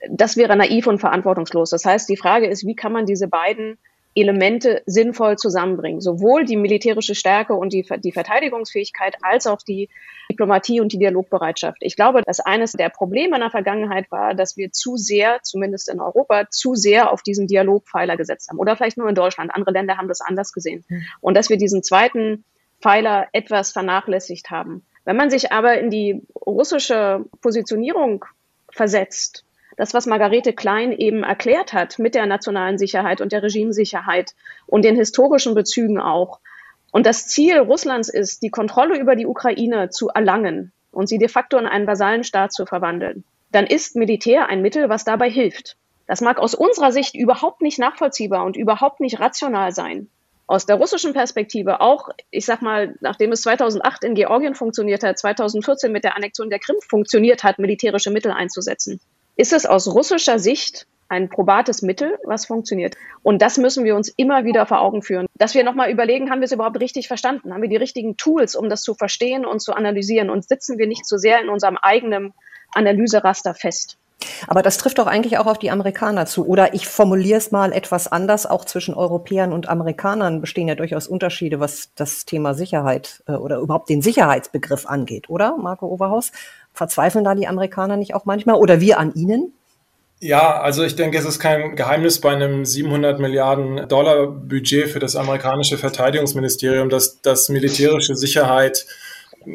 das 0.10 0.38
wäre 0.38 0.56
naiv 0.56 0.88
und 0.88 1.00
verantwortungslos. 1.00 1.72
Das 1.72 1.86
heißt, 1.86 2.08
die 2.08 2.18
Frage 2.18 2.48
ist, 2.48 2.66
wie 2.66 2.76
kann 2.76 2.94
man 2.94 3.06
diese 3.06 3.28
beiden 3.28 3.78
Elemente 4.22 4.82
sinnvoll 4.86 5.38
zusammenbringen. 5.38 6.02
Sowohl 6.02 6.46
die 6.46 6.56
militärische 6.56 7.16
Stärke 7.16 7.54
und 7.54 7.74
die, 7.74 7.86
die 8.04 8.12
Verteidigungsfähigkeit 8.12 9.16
als 9.22 9.48
auch 9.48 9.62
die 9.62 9.90
Diplomatie 10.32 10.80
und 10.80 10.94
die 10.94 11.00
Dialogbereitschaft. 11.00 11.78
Ich 11.82 11.96
glaube, 11.96 12.22
dass 12.22 12.40
eines 12.40 12.74
der 12.74 12.90
Probleme 12.90 13.36
in 13.36 13.42
der 13.42 13.50
Vergangenheit 13.50 14.12
war, 14.12 14.36
dass 14.36 14.58
wir 14.58 14.72
zu 14.72 14.96
sehr, 14.96 15.40
zumindest 15.44 15.90
in 15.90 16.00
Europa, 16.00 16.50
zu 16.50 16.76
sehr 16.76 17.12
auf 17.12 17.24
diesen 17.24 17.48
Dialogpfeiler 17.48 18.16
gesetzt 18.16 18.50
haben. 18.50 18.60
Oder 18.60 18.76
vielleicht 18.76 18.98
nur 18.98 19.10
in 19.10 19.16
Deutschland. 19.16 19.52
Andere 19.54 19.72
Länder 19.72 19.98
haben 19.98 20.08
das 20.08 20.22
anders 20.22 20.54
gesehen. 20.54 20.84
Hm. 20.88 21.02
Und 21.22 21.36
dass 21.36 21.50
wir 21.50 21.58
diesen 21.58 21.84
zweiten 21.84 22.44
Pfeiler 22.82 23.28
etwas 23.34 23.72
vernachlässigt 23.72 24.50
haben. 24.52 24.86
Wenn 25.04 25.18
man 25.18 25.30
sich 25.30 25.52
aber 25.52 25.80
in 25.80 25.90
die 25.90 26.22
russische 26.46 27.26
Positionierung 27.42 28.26
versetzt, 28.72 29.44
das, 29.80 29.94
was 29.94 30.08
Margarete 30.08 30.52
Klein 30.52 30.92
eben 30.92 31.24
erklärt 31.24 31.72
hat 31.72 32.00
mit 32.00 32.14
der 32.14 32.26
nationalen 32.26 32.78
Sicherheit 32.78 33.22
und 33.22 33.32
der 33.32 33.44
Regimesicherheit 33.44 34.36
und 34.68 34.84
den 34.84 34.98
historischen 34.98 35.56
Bezügen 35.56 36.02
auch. 36.02 36.42
Und 36.92 37.06
das 37.06 37.30
Ziel 37.30 37.60
Russlands 37.60 38.10
ist, 38.10 38.44
die 38.44 38.50
Kontrolle 38.50 39.00
über 39.00 39.16
die 39.16 39.26
Ukraine 39.26 39.90
zu 39.90 40.10
erlangen 40.10 40.74
und 40.92 41.08
sie 41.08 41.18
de 41.18 41.30
facto 41.30 41.58
in 41.58 41.66
einen 41.66 41.88
Vasallenstaat 41.88 42.52
zu 42.52 42.66
verwandeln. 42.66 43.24
Dann 43.54 43.66
ist 43.66 43.96
Militär 43.96 44.50
ein 44.50 44.62
Mittel, 44.62 44.90
was 44.90 45.06
dabei 45.06 45.30
hilft. 45.30 45.78
Das 46.08 46.20
mag 46.20 46.40
aus 46.40 46.56
unserer 46.56 46.92
Sicht 46.92 47.16
überhaupt 47.16 47.62
nicht 47.62 47.80
nachvollziehbar 47.80 48.44
und 48.44 48.58
überhaupt 48.58 49.00
nicht 49.00 49.22
rational 49.22 49.72
sein. 49.72 50.10
Aus 50.46 50.66
der 50.66 50.76
russischen 50.76 51.14
Perspektive 51.14 51.80
auch, 51.80 52.10
ich 52.32 52.46
sag 52.46 52.62
mal, 52.62 52.98
nachdem 53.00 53.32
es 53.32 53.44
2008 53.44 54.04
in 54.04 54.16
Georgien 54.16 54.56
funktioniert 54.56 55.04
hat, 55.04 55.18
2014 55.18 55.90
mit 55.90 56.04
der 56.04 56.18
Annexion 56.18 56.50
der 56.50 56.60
Krim 56.60 56.76
funktioniert 56.86 57.46
hat, 57.46 57.60
militärische 57.60 58.12
Mittel 58.12 58.34
einzusetzen 58.34 59.00
ist 59.40 59.54
es 59.54 59.66
aus 59.66 59.88
russischer 59.88 60.38
Sicht 60.38 60.86
ein 61.08 61.30
probates 61.30 61.82
Mittel, 61.82 62.20
was 62.26 62.46
funktioniert. 62.46 62.98
Und 63.24 63.42
das 63.42 63.58
müssen 63.58 63.86
wir 63.86 63.96
uns 63.96 64.10
immer 64.10 64.44
wieder 64.44 64.66
vor 64.66 64.82
Augen 64.82 65.02
führen. 65.02 65.28
Dass 65.36 65.56
wir 65.56 65.64
nochmal 65.64 65.90
überlegen, 65.90 66.30
haben 66.30 66.42
wir 66.42 66.46
es 66.46 66.52
überhaupt 66.52 66.78
richtig 66.82 67.08
verstanden? 67.08 67.54
Haben 67.54 67.62
wir 67.62 67.70
die 67.70 67.78
richtigen 67.78 68.18
Tools, 68.18 68.54
um 68.54 68.70
das 68.70 68.82
zu 68.82 68.96
verstehen 68.96 69.46
und 69.46 69.62
zu 69.62 69.72
analysieren? 69.72 70.30
Und 70.30 70.46
sitzen 70.46 70.78
wir 70.78 70.88
nicht 70.88 71.06
zu 71.06 71.16
so 71.16 71.20
sehr 71.22 71.42
in 71.42 71.48
unserem 71.48 71.78
eigenen 71.78 72.34
Analyseraster 72.74 73.54
fest? 73.54 73.98
Aber 74.48 74.62
das 74.62 74.78
trifft 74.78 74.98
doch 74.98 75.08
eigentlich 75.08 75.38
auch 75.38 75.46
auf 75.46 75.60
die 75.60 75.72
Amerikaner 75.72 76.26
zu. 76.26 76.46
Oder 76.46 76.74
ich 76.74 76.88
formuliere 76.88 77.38
es 77.38 77.52
mal 77.52 77.72
etwas 77.72 78.08
anders. 78.08 78.46
Auch 78.46 78.66
zwischen 78.66 78.94
Europäern 78.94 79.54
und 79.54 79.70
Amerikanern 79.70 80.42
bestehen 80.42 80.68
ja 80.68 80.76
durchaus 80.76 81.08
Unterschiede, 81.08 81.60
was 81.60 81.92
das 81.96 82.26
Thema 82.26 82.54
Sicherheit 82.54 83.24
äh, 83.28 83.34
oder 83.34 83.60
überhaupt 83.60 83.90
den 83.90 84.02
Sicherheitsbegriff 84.02 84.86
angeht, 84.86 85.30
oder, 85.30 85.58
Marco 85.58 85.88
Oberhaus? 85.88 86.32
Verzweifeln 86.74 87.24
da 87.24 87.36
die 87.36 87.48
Amerikaner 87.48 87.98
nicht 87.98 88.14
auch 88.14 88.26
manchmal 88.26 88.56
oder 88.56 88.80
wir 88.80 89.00
an 89.00 89.14
ihnen? 89.14 89.54
Ja, 90.22 90.60
also 90.60 90.84
ich 90.84 90.98
denke, 90.98 91.18
es 91.18 91.24
ist 91.24 91.40
kein 91.40 91.78
Geheimnis 91.78 92.20
bei 92.20 92.32
einem 92.32 92.66
700 92.66 93.20
Milliarden 93.20 93.88
Dollar 93.88 94.28
Budget 94.28 94.90
für 94.90 95.00
das 95.00 95.16
amerikanische 95.16 95.78
Verteidigungsministerium, 95.78 96.90
dass 96.90 97.22
das 97.22 97.48
militärische 97.48 98.16
Sicherheit 98.16 98.86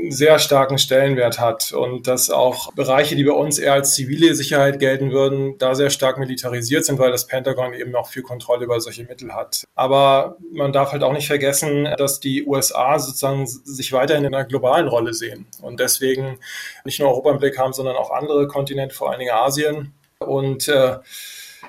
sehr 0.08 0.38
starken 0.38 0.78
Stellenwert 0.78 1.38
hat 1.38 1.72
und 1.72 2.06
dass 2.06 2.30
auch 2.30 2.72
Bereiche, 2.72 3.16
die 3.16 3.24
bei 3.24 3.32
uns 3.32 3.58
eher 3.58 3.74
als 3.74 3.94
zivile 3.94 4.34
Sicherheit 4.34 4.78
gelten 4.78 5.12
würden, 5.12 5.58
da 5.58 5.74
sehr 5.74 5.90
stark 5.90 6.18
militarisiert 6.18 6.84
sind, 6.84 6.98
weil 6.98 7.10
das 7.10 7.26
Pentagon 7.26 7.74
eben 7.74 7.94
auch 7.94 8.08
viel 8.08 8.22
Kontrolle 8.22 8.64
über 8.64 8.80
solche 8.80 9.04
Mittel 9.04 9.34
hat. 9.34 9.64
Aber 9.74 10.36
man 10.52 10.72
darf 10.72 10.92
halt 10.92 11.02
auch 11.02 11.12
nicht 11.12 11.26
vergessen, 11.26 11.88
dass 11.98 12.20
die 12.20 12.46
USA 12.46 12.98
sozusagen 12.98 13.46
sich 13.46 13.92
weiterhin 13.92 14.24
in 14.24 14.34
einer 14.34 14.44
globalen 14.44 14.88
Rolle 14.88 15.12
sehen 15.12 15.46
und 15.60 15.80
deswegen 15.80 16.38
nicht 16.84 17.00
nur 17.00 17.10
Europa 17.10 17.32
im 17.32 17.38
Blick 17.38 17.58
haben, 17.58 17.72
sondern 17.72 17.96
auch 17.96 18.10
andere 18.10 18.46
Kontinente, 18.48 18.94
vor 18.94 19.10
allen 19.10 19.18
Dingen 19.18 19.34
Asien. 19.34 19.92
Und 20.18 20.68
äh, 20.68 20.98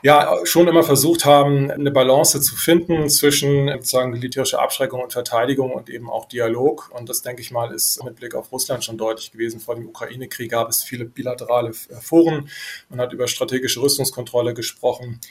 ja 0.06 0.38
schon 0.44 0.68
immer 0.68 0.84
versucht 0.84 1.26
haben, 1.26 1.72
eine 1.72 1.90
Balance 1.90 2.40
zu 2.40 2.56
finden 2.56 3.10
zwischen 3.10 3.70
sozusagen 3.70 4.12
militärischer 4.12 4.62
Abschreckung 4.62 5.02
und 5.02 5.12
Verteidigung 5.12 5.72
und 5.72 5.90
eben 5.90 6.12
auch 6.12 6.26
Dialog. 6.26 6.92
Und 6.94 7.10
das, 7.10 7.24
denke 7.24 7.42
ich 7.42 7.50
mal, 7.50 7.74
ist 7.74 8.04
mit 8.04 8.18
Blick 8.18 8.36
auf 8.36 8.52
Russland 8.52 8.84
schon 8.84 9.00
deutlich 9.00 9.32
gewesen. 9.32 9.60
Vor 9.60 9.74
dem 9.74 9.88
Ukraine-Krieg 9.88 10.52
gab 10.52 10.70
es 10.70 10.84
viele 10.84 11.06
bilaterale 11.06 11.74
Foren. 11.74 12.50
Man 12.88 13.00
hat 13.00 13.14
über 13.14 13.28
strategische 13.28 13.82
Rüstungskontrolle 13.82 14.54
gesprochen. 14.54 15.22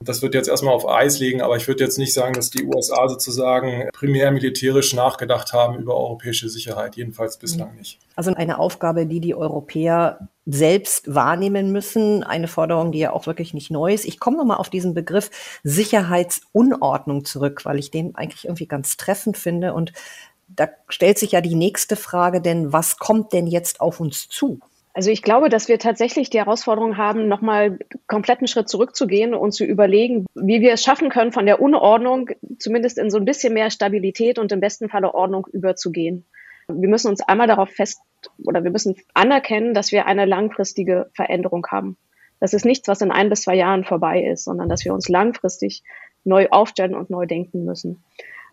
Das 0.00 0.20
wird 0.20 0.34
jetzt 0.34 0.48
erstmal 0.48 0.74
auf 0.74 0.88
Eis 0.88 1.20
liegen, 1.20 1.40
aber 1.40 1.56
ich 1.56 1.68
würde 1.68 1.84
jetzt 1.84 1.98
nicht 1.98 2.12
sagen, 2.12 2.34
dass 2.34 2.50
die 2.50 2.64
USA 2.64 3.08
sozusagen 3.08 3.88
primär 3.92 4.32
militärisch 4.32 4.94
nachgedacht 4.94 5.52
haben 5.52 5.78
über 5.78 5.96
europäische 5.96 6.48
Sicherheit, 6.48 6.96
jedenfalls 6.96 7.38
bislang 7.38 7.76
nicht. 7.76 8.00
Also 8.16 8.34
eine 8.34 8.58
Aufgabe, 8.58 9.06
die 9.06 9.20
die 9.20 9.36
Europäer 9.36 10.28
selbst 10.46 11.14
wahrnehmen 11.14 11.72
müssen, 11.72 12.22
eine 12.22 12.48
Forderung, 12.48 12.92
die 12.92 12.98
ja 12.98 13.12
auch 13.12 13.26
wirklich 13.26 13.54
nicht 13.54 13.70
neu 13.70 13.94
ist. 13.94 14.04
Ich 14.04 14.20
komme 14.20 14.36
nochmal 14.36 14.58
auf 14.58 14.70
diesen 14.70 14.94
Begriff 14.94 15.30
Sicherheitsunordnung 15.62 17.24
zurück, 17.24 17.64
weil 17.64 17.78
ich 17.78 17.90
den 17.90 18.14
eigentlich 18.14 18.44
irgendwie 18.44 18.66
ganz 18.66 18.96
treffend 18.96 19.38
finde. 19.38 19.72
Und 19.72 19.92
da 20.48 20.68
stellt 20.88 21.18
sich 21.18 21.32
ja 21.32 21.40
die 21.40 21.54
nächste 21.54 21.96
Frage, 21.96 22.40
denn 22.40 22.72
was 22.72 22.98
kommt 22.98 23.32
denn 23.32 23.46
jetzt 23.46 23.80
auf 23.80 24.00
uns 24.00 24.28
zu? 24.28 24.60
Also 24.96 25.10
ich 25.10 25.22
glaube, 25.22 25.48
dass 25.48 25.66
wir 25.66 25.80
tatsächlich 25.80 26.30
die 26.30 26.38
Herausforderung 26.38 26.96
haben, 26.96 27.26
nochmal 27.26 27.80
kompletten 28.06 28.46
Schritt 28.46 28.68
zurückzugehen 28.68 29.34
und 29.34 29.50
zu 29.50 29.64
überlegen, 29.64 30.24
wie 30.36 30.60
wir 30.60 30.72
es 30.72 30.84
schaffen 30.84 31.08
können, 31.08 31.32
von 31.32 31.46
der 31.46 31.60
Unordnung 31.60 32.30
zumindest 32.60 32.98
in 32.98 33.10
so 33.10 33.18
ein 33.18 33.24
bisschen 33.24 33.54
mehr 33.54 33.70
Stabilität 33.70 34.38
und 34.38 34.52
im 34.52 34.60
besten 34.60 34.88
Falle 34.88 35.12
Ordnung 35.12 35.48
überzugehen. 35.52 36.24
Wir 36.68 36.88
müssen 36.88 37.08
uns 37.08 37.20
einmal 37.20 37.46
darauf 37.46 37.70
fest 37.70 38.00
oder 38.44 38.64
wir 38.64 38.70
müssen 38.70 38.96
anerkennen, 39.12 39.74
dass 39.74 39.92
wir 39.92 40.06
eine 40.06 40.24
langfristige 40.24 41.10
Veränderung 41.14 41.66
haben. 41.70 41.96
Das 42.40 42.54
ist 42.54 42.64
nichts, 42.64 42.88
was 42.88 43.00
in 43.00 43.10
ein 43.10 43.28
bis 43.28 43.42
zwei 43.42 43.54
Jahren 43.54 43.84
vorbei 43.84 44.22
ist, 44.22 44.44
sondern 44.44 44.68
dass 44.68 44.84
wir 44.84 44.92
uns 44.94 45.08
langfristig 45.08 45.82
neu 46.24 46.48
aufstellen 46.50 46.94
und 46.94 47.10
neu 47.10 47.26
denken 47.26 47.64
müssen. 47.64 48.02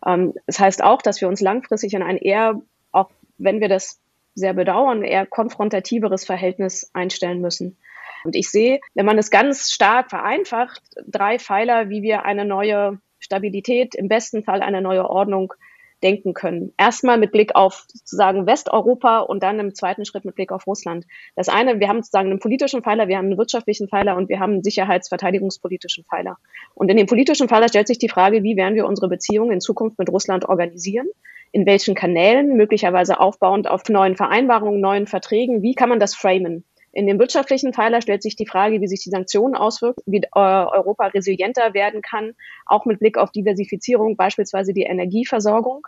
Ähm, 0.06 0.34
das 0.46 0.60
heißt 0.60 0.84
auch, 0.84 1.02
dass 1.02 1.22
wir 1.22 1.28
uns 1.28 1.42
langfristig 1.42 1.94
in 1.94 2.04
ein 2.04 2.18
eher, 2.18 2.62
auch 2.92 3.10
wenn 3.38 3.60
wir 3.60 3.70
das 3.70 4.00
sehr 4.34 4.54
bedauern, 4.54 5.04
eher 5.04 5.26
konfrontativeres 5.26 6.26
Verhältnis 6.26 6.90
einstellen 6.94 7.42
müssen. 7.42 7.78
Und 8.24 8.36
ich 8.36 8.50
sehe, 8.50 8.80
wenn 8.94 9.06
man 9.06 9.18
es 9.18 9.30
ganz 9.30 9.72
stark 9.72 10.10
vereinfacht, 10.10 10.82
drei 11.08 11.40
Pfeiler, 11.40 11.90
wie 11.90 12.02
wir 12.02 12.24
eine 12.24 12.46
neue 12.46 13.00
Stabilität, 13.20 13.96
im 13.96 14.08
besten 14.08 14.44
Fall 14.44 14.62
eine 14.62 14.82
neue 14.82 15.10
Ordnung 15.10 15.54
denken 16.04 16.34
können. 16.34 16.74
Erstmal 16.78 17.18
mit 17.18 17.32
Blick 17.32 17.56
auf 17.56 17.86
sozusagen 17.88 18.46
Westeuropa 18.46 19.20
und 19.20 19.44
dann 19.44 19.60
im 19.60 19.76
zweiten 19.76 20.06
Schritt 20.06 20.26
mit 20.26 20.36
Blick 20.36 20.52
auf 20.52 20.68
Russland. 20.68 21.06
Das 21.36 21.50
eine, 21.50 21.80
wir 21.80 21.88
haben 21.88 22.02
sozusagen 22.02 22.30
einen 22.30 22.40
politischen 22.40 22.84
Pfeiler, 22.84 23.08
wir 23.08 23.18
haben 23.18 23.26
einen 23.26 23.38
wirtschaftlichen 23.38 23.88
Pfeiler 23.88 24.16
und 24.18 24.30
wir 24.30 24.40
haben 24.40 24.54
einen 24.54 24.64
sicherheitsverteidigungspolitischen 24.64 26.06
Pfeiler. 26.06 26.38
Und 26.74 26.90
in 26.90 26.98
dem 26.98 27.08
politischen 27.08 27.48
Pfeiler 27.48 27.70
stellt 27.70 27.88
sich 27.88 28.00
die 28.00 28.10
Frage, 28.10 28.44
wie 28.44 28.56
werden 28.56 28.76
wir 28.76 28.86
unsere 28.86 29.08
Beziehungen 29.08 29.52
in 29.52 29.62
Zukunft 29.62 30.00
mit 30.00 30.10
Russland 30.10 30.48
organisieren? 30.48 31.08
in 31.52 31.66
welchen 31.66 31.96
Kanälen, 31.96 32.56
möglicherweise 32.56 33.20
aufbauend 33.20 33.70
auf 33.70 33.84
neuen 33.90 34.16
Vereinbarungen, 34.16 34.80
neuen 34.80 35.06
Verträgen, 35.06 35.62
wie 35.62 35.76
kann 35.76 35.90
man 35.90 36.00
das 36.00 36.16
framen? 36.16 36.64
In 36.94 37.08
dem 37.08 37.20
wirtschaftlichen 37.20 37.74
Pfeiler 37.74 38.02
stellt 38.02 38.22
sich 38.22 38.36
die 38.36 38.46
Frage, 38.46 38.82
wie 38.82 38.88
sich 38.88 39.02
die 39.02 39.10
Sanktionen 39.10 39.56
auswirken, 39.56 40.02
wie 40.06 40.24
äh, 40.24 40.30
Europa 40.34 41.08
resilienter 41.08 41.74
werden 41.74 42.02
kann, 42.02 42.34
auch 42.66 42.86
mit 42.86 43.00
Blick 43.00 43.18
auf 43.18 43.32
Diversifizierung, 43.32 44.18
beispielsweise 44.18 44.74
die 44.74 44.84
Energieversorgung. 44.84 45.88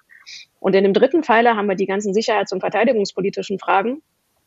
Und 0.59 0.75
in 0.75 0.83
dem 0.83 0.93
dritten 0.93 1.23
Pfeiler 1.23 1.57
haben 1.57 1.67
wir 1.67 1.75
die 1.75 1.87
ganzen 1.87 2.13
sicherheits- 2.13 2.53
und 2.53 2.61
verteidigungspolitischen 2.61 3.59
Fragen. 3.59 4.01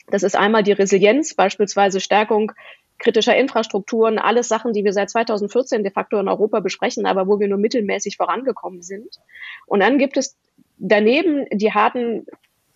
Das 0.08 0.22
ist 0.22 0.36
einmal 0.36 0.62
die 0.62 0.72
Resilienz, 0.72 1.34
beispielsweise 1.34 2.00
Stärkung 2.00 2.52
kritischer 2.98 3.36
Infrastrukturen, 3.36 4.18
alles 4.18 4.48
Sachen, 4.48 4.72
die 4.72 4.84
wir 4.84 4.94
seit 4.94 5.10
2014 5.10 5.82
de 5.82 5.92
facto 5.92 6.18
in 6.18 6.28
Europa 6.28 6.60
besprechen, 6.60 7.04
aber 7.04 7.26
wo 7.26 7.38
wir 7.38 7.48
nur 7.48 7.58
mittelmäßig 7.58 8.16
vorangekommen 8.16 8.82
sind. 8.82 9.20
Und 9.66 9.80
dann 9.80 9.98
gibt 9.98 10.16
es 10.16 10.38
daneben 10.78 11.46
die 11.52 11.72
harten 11.72 12.26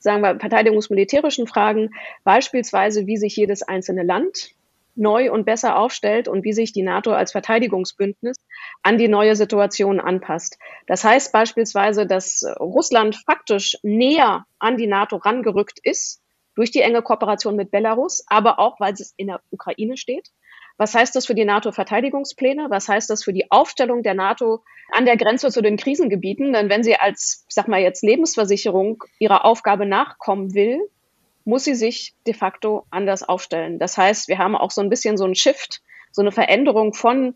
sagen 0.00 0.22
wir, 0.22 0.40
verteidigungsmilitärischen 0.40 1.46
Fragen, 1.46 1.90
beispielsweise 2.24 3.06
wie 3.06 3.16
sich 3.16 3.36
jedes 3.36 3.62
einzelne 3.62 4.02
Land 4.02 4.50
neu 4.96 5.30
und 5.30 5.44
besser 5.44 5.76
aufstellt 5.76 6.28
und 6.28 6.44
wie 6.44 6.52
sich 6.52 6.72
die 6.72 6.82
NATO 6.82 7.12
als 7.12 7.32
Verteidigungsbündnis 7.32 8.36
an 8.82 8.98
die 8.98 9.08
neue 9.08 9.36
Situation 9.36 10.00
anpasst. 10.00 10.58
Das 10.86 11.04
heißt 11.04 11.32
beispielsweise, 11.32 12.06
dass 12.06 12.44
Russland 12.58 13.16
faktisch 13.16 13.78
näher 13.82 14.46
an 14.58 14.76
die 14.76 14.88
NATO 14.88 15.16
rangerückt 15.16 15.78
ist 15.82 16.20
durch 16.54 16.70
die 16.70 16.80
enge 16.80 17.02
Kooperation 17.02 17.56
mit 17.56 17.70
Belarus, 17.70 18.24
aber 18.26 18.58
auch, 18.58 18.80
weil 18.80 18.92
es 18.92 19.14
in 19.16 19.28
der 19.28 19.40
Ukraine 19.50 19.96
steht. 19.96 20.30
Was 20.80 20.94
heißt 20.94 21.14
das 21.14 21.26
für 21.26 21.34
die 21.34 21.44
NATO-Verteidigungspläne? 21.44 22.70
Was 22.70 22.88
heißt 22.88 23.10
das 23.10 23.22
für 23.22 23.34
die 23.34 23.50
Aufstellung 23.50 24.02
der 24.02 24.14
NATO 24.14 24.62
an 24.90 25.04
der 25.04 25.18
Grenze 25.18 25.50
zu 25.50 25.60
den 25.60 25.76
Krisengebieten? 25.76 26.54
Denn 26.54 26.70
wenn 26.70 26.82
sie 26.82 26.96
als, 26.96 27.44
sag 27.50 27.68
mal 27.68 27.82
jetzt, 27.82 28.02
Lebensversicherung 28.02 29.04
ihrer 29.18 29.44
Aufgabe 29.44 29.84
nachkommen 29.84 30.54
will, 30.54 30.80
muss 31.44 31.64
sie 31.64 31.74
sich 31.74 32.14
de 32.26 32.32
facto 32.32 32.86
anders 32.88 33.22
aufstellen. 33.22 33.78
Das 33.78 33.98
heißt, 33.98 34.28
wir 34.28 34.38
haben 34.38 34.56
auch 34.56 34.70
so 34.70 34.80
ein 34.80 34.88
bisschen 34.88 35.18
so 35.18 35.26
ein 35.26 35.34
Shift, 35.34 35.82
so 36.12 36.22
eine 36.22 36.32
Veränderung 36.32 36.94
von 36.94 37.34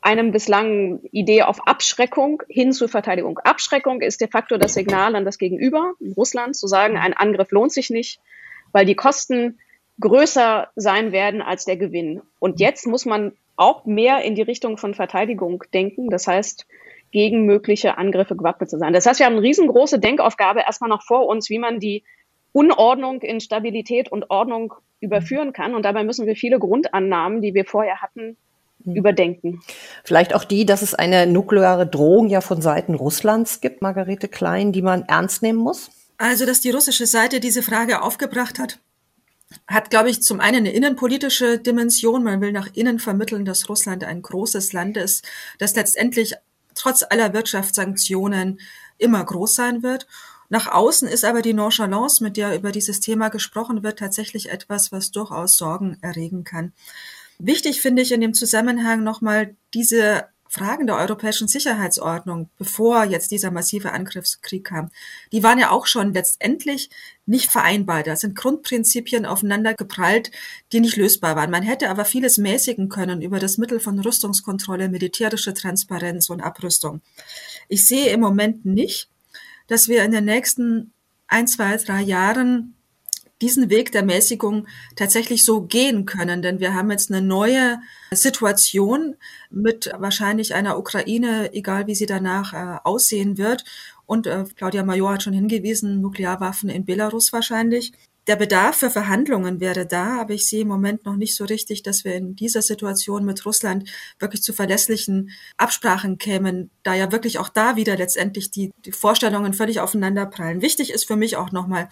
einem 0.00 0.32
bislang 0.32 1.00
Idee 1.12 1.42
auf 1.42 1.66
Abschreckung 1.66 2.42
hin 2.48 2.72
zur 2.72 2.88
Verteidigung. 2.88 3.38
Abschreckung 3.40 4.00
ist 4.00 4.22
de 4.22 4.28
facto 4.28 4.56
das 4.56 4.72
Signal 4.72 5.14
an 5.14 5.26
das 5.26 5.36
Gegenüber, 5.36 5.92
Russland, 6.16 6.56
zu 6.56 6.66
sagen, 6.68 6.96
ein 6.96 7.12
Angriff 7.12 7.50
lohnt 7.50 7.70
sich 7.70 7.90
nicht, 7.90 8.18
weil 8.72 8.86
die 8.86 8.96
Kosten 8.96 9.58
größer 10.02 10.68
sein 10.76 11.12
werden 11.12 11.40
als 11.40 11.64
der 11.64 11.78
Gewinn. 11.78 12.20
Und 12.38 12.60
jetzt 12.60 12.86
muss 12.86 13.06
man 13.06 13.32
auch 13.56 13.86
mehr 13.86 14.22
in 14.22 14.34
die 14.34 14.42
Richtung 14.42 14.76
von 14.76 14.94
Verteidigung 14.94 15.64
denken. 15.72 16.10
Das 16.10 16.26
heißt, 16.26 16.66
gegen 17.12 17.44
mögliche 17.46 17.98
Angriffe 17.98 18.36
gewappnet 18.36 18.70
zu 18.70 18.78
sein. 18.78 18.92
Das 18.92 19.06
heißt, 19.06 19.20
wir 19.20 19.26
haben 19.26 19.34
eine 19.36 19.42
riesengroße 19.42 19.98
Denkaufgabe 19.98 20.60
erstmal 20.60 20.90
noch 20.90 21.02
vor 21.02 21.26
uns, 21.26 21.48
wie 21.50 21.58
man 21.58 21.78
die 21.78 22.04
Unordnung 22.52 23.20
in 23.22 23.40
Stabilität 23.40 24.10
und 24.10 24.30
Ordnung 24.30 24.74
überführen 25.00 25.52
kann. 25.52 25.74
Und 25.74 25.84
dabei 25.84 26.04
müssen 26.04 26.26
wir 26.26 26.36
viele 26.36 26.58
Grundannahmen, 26.58 27.42
die 27.42 27.54
wir 27.54 27.64
vorher 27.64 28.02
hatten, 28.02 28.36
hm. 28.84 28.94
überdenken. 28.96 29.60
Vielleicht 30.04 30.34
auch 30.34 30.44
die, 30.44 30.66
dass 30.66 30.82
es 30.82 30.94
eine 30.94 31.26
nukleare 31.26 31.86
Drohung 31.86 32.28
ja 32.28 32.40
von 32.40 32.62
Seiten 32.62 32.94
Russlands 32.94 33.60
gibt, 33.60 33.82
Margarete 33.82 34.28
Klein, 34.28 34.72
die 34.72 34.82
man 34.82 35.02
ernst 35.02 35.42
nehmen 35.42 35.58
muss? 35.58 35.90
Also, 36.18 36.46
dass 36.46 36.60
die 36.60 36.70
russische 36.70 37.06
Seite 37.06 37.40
diese 37.40 37.62
Frage 37.62 38.02
aufgebracht 38.02 38.58
hat, 38.58 38.78
hat, 39.66 39.90
glaube 39.90 40.10
ich, 40.10 40.22
zum 40.22 40.40
einen 40.40 40.58
eine 40.58 40.72
innenpolitische 40.72 41.58
Dimension. 41.58 42.22
Man 42.24 42.40
will 42.40 42.52
nach 42.52 42.68
innen 42.74 42.98
vermitteln, 42.98 43.44
dass 43.44 43.68
Russland 43.68 44.04
ein 44.04 44.22
großes 44.22 44.72
Land 44.72 44.96
ist, 44.96 45.26
das 45.58 45.74
letztendlich 45.74 46.34
trotz 46.74 47.04
aller 47.08 47.32
Wirtschaftssanktionen 47.32 48.60
immer 48.98 49.24
groß 49.24 49.54
sein 49.54 49.82
wird. 49.82 50.06
Nach 50.48 50.68
außen 50.68 51.08
ist 51.08 51.24
aber 51.24 51.40
die 51.40 51.54
Nonchalance, 51.54 52.22
mit 52.22 52.36
der 52.36 52.54
über 52.54 52.72
dieses 52.72 53.00
Thema 53.00 53.28
gesprochen 53.28 53.82
wird, 53.82 53.98
tatsächlich 53.98 54.50
etwas, 54.50 54.92
was 54.92 55.10
durchaus 55.10 55.56
Sorgen 55.56 55.96
erregen 56.02 56.44
kann. 56.44 56.72
Wichtig 57.38 57.80
finde 57.80 58.02
ich 58.02 58.12
in 58.12 58.20
dem 58.20 58.34
Zusammenhang 58.34 59.02
nochmal 59.02 59.56
diese 59.74 60.26
Fragen 60.54 60.86
der 60.86 60.98
europäischen 60.98 61.48
Sicherheitsordnung, 61.48 62.50
bevor 62.58 63.04
jetzt 63.04 63.30
dieser 63.30 63.50
massive 63.50 63.92
Angriffskrieg 63.92 64.64
kam, 64.64 64.90
die 65.32 65.42
waren 65.42 65.58
ja 65.58 65.70
auch 65.70 65.86
schon 65.86 66.12
letztendlich 66.12 66.90
nicht 67.24 67.50
vereinbar. 67.50 68.02
Da 68.02 68.16
sind 68.16 68.36
Grundprinzipien 68.36 69.24
aufeinander 69.24 69.72
geprallt, 69.72 70.30
die 70.70 70.80
nicht 70.80 70.96
lösbar 70.96 71.36
waren. 71.36 71.50
Man 71.50 71.62
hätte 71.62 71.88
aber 71.88 72.04
vieles 72.04 72.36
mäßigen 72.36 72.90
können 72.90 73.22
über 73.22 73.38
das 73.38 73.56
Mittel 73.56 73.80
von 73.80 73.98
Rüstungskontrolle, 73.98 74.90
militärische 74.90 75.54
Transparenz 75.54 76.28
und 76.28 76.42
Abrüstung. 76.42 77.00
Ich 77.68 77.86
sehe 77.86 78.10
im 78.10 78.20
Moment 78.20 78.66
nicht, 78.66 79.08
dass 79.68 79.88
wir 79.88 80.04
in 80.04 80.12
den 80.12 80.26
nächsten 80.26 80.92
ein, 81.28 81.48
zwei, 81.48 81.78
drei 81.78 82.02
Jahren 82.02 82.74
diesen 83.42 83.68
Weg 83.68 83.92
der 83.92 84.04
Mäßigung 84.04 84.66
tatsächlich 84.96 85.44
so 85.44 85.62
gehen 85.62 86.06
können. 86.06 86.40
Denn 86.40 86.60
wir 86.60 86.74
haben 86.74 86.90
jetzt 86.90 87.10
eine 87.10 87.20
neue 87.20 87.80
Situation 88.12 89.16
mit 89.50 89.90
wahrscheinlich 89.98 90.54
einer 90.54 90.78
Ukraine, 90.78 91.52
egal 91.52 91.86
wie 91.86 91.94
sie 91.94 92.06
danach 92.06 92.54
äh, 92.54 92.78
aussehen 92.84 93.36
wird. 93.36 93.64
Und 94.06 94.26
äh, 94.26 94.44
Claudia 94.56 94.84
Major 94.84 95.12
hat 95.12 95.24
schon 95.24 95.32
hingewiesen, 95.32 96.00
Nuklearwaffen 96.00 96.70
in 96.70 96.84
Belarus 96.84 97.32
wahrscheinlich. 97.32 97.92
Der 98.28 98.36
Bedarf 98.36 98.76
für 98.76 98.90
Verhandlungen 98.90 99.58
wäre 99.58 99.84
da, 99.84 100.20
aber 100.20 100.34
ich 100.34 100.46
sehe 100.46 100.60
im 100.60 100.68
Moment 100.68 101.04
noch 101.04 101.16
nicht 101.16 101.34
so 101.34 101.44
richtig, 101.44 101.82
dass 101.82 102.04
wir 102.04 102.14
in 102.14 102.36
dieser 102.36 102.62
Situation 102.62 103.24
mit 103.24 103.44
Russland 103.44 103.90
wirklich 104.20 104.44
zu 104.44 104.52
verlässlichen 104.52 105.30
Absprachen 105.56 106.18
kämen, 106.18 106.70
da 106.84 106.94
ja 106.94 107.10
wirklich 107.10 107.40
auch 107.40 107.48
da 107.48 107.74
wieder 107.74 107.96
letztendlich 107.96 108.52
die, 108.52 108.70
die 108.84 108.92
Vorstellungen 108.92 109.54
völlig 109.54 109.80
aufeinanderprallen. 109.80 110.62
Wichtig 110.62 110.92
ist 110.92 111.04
für 111.04 111.16
mich 111.16 111.36
auch 111.36 111.50
nochmal, 111.50 111.88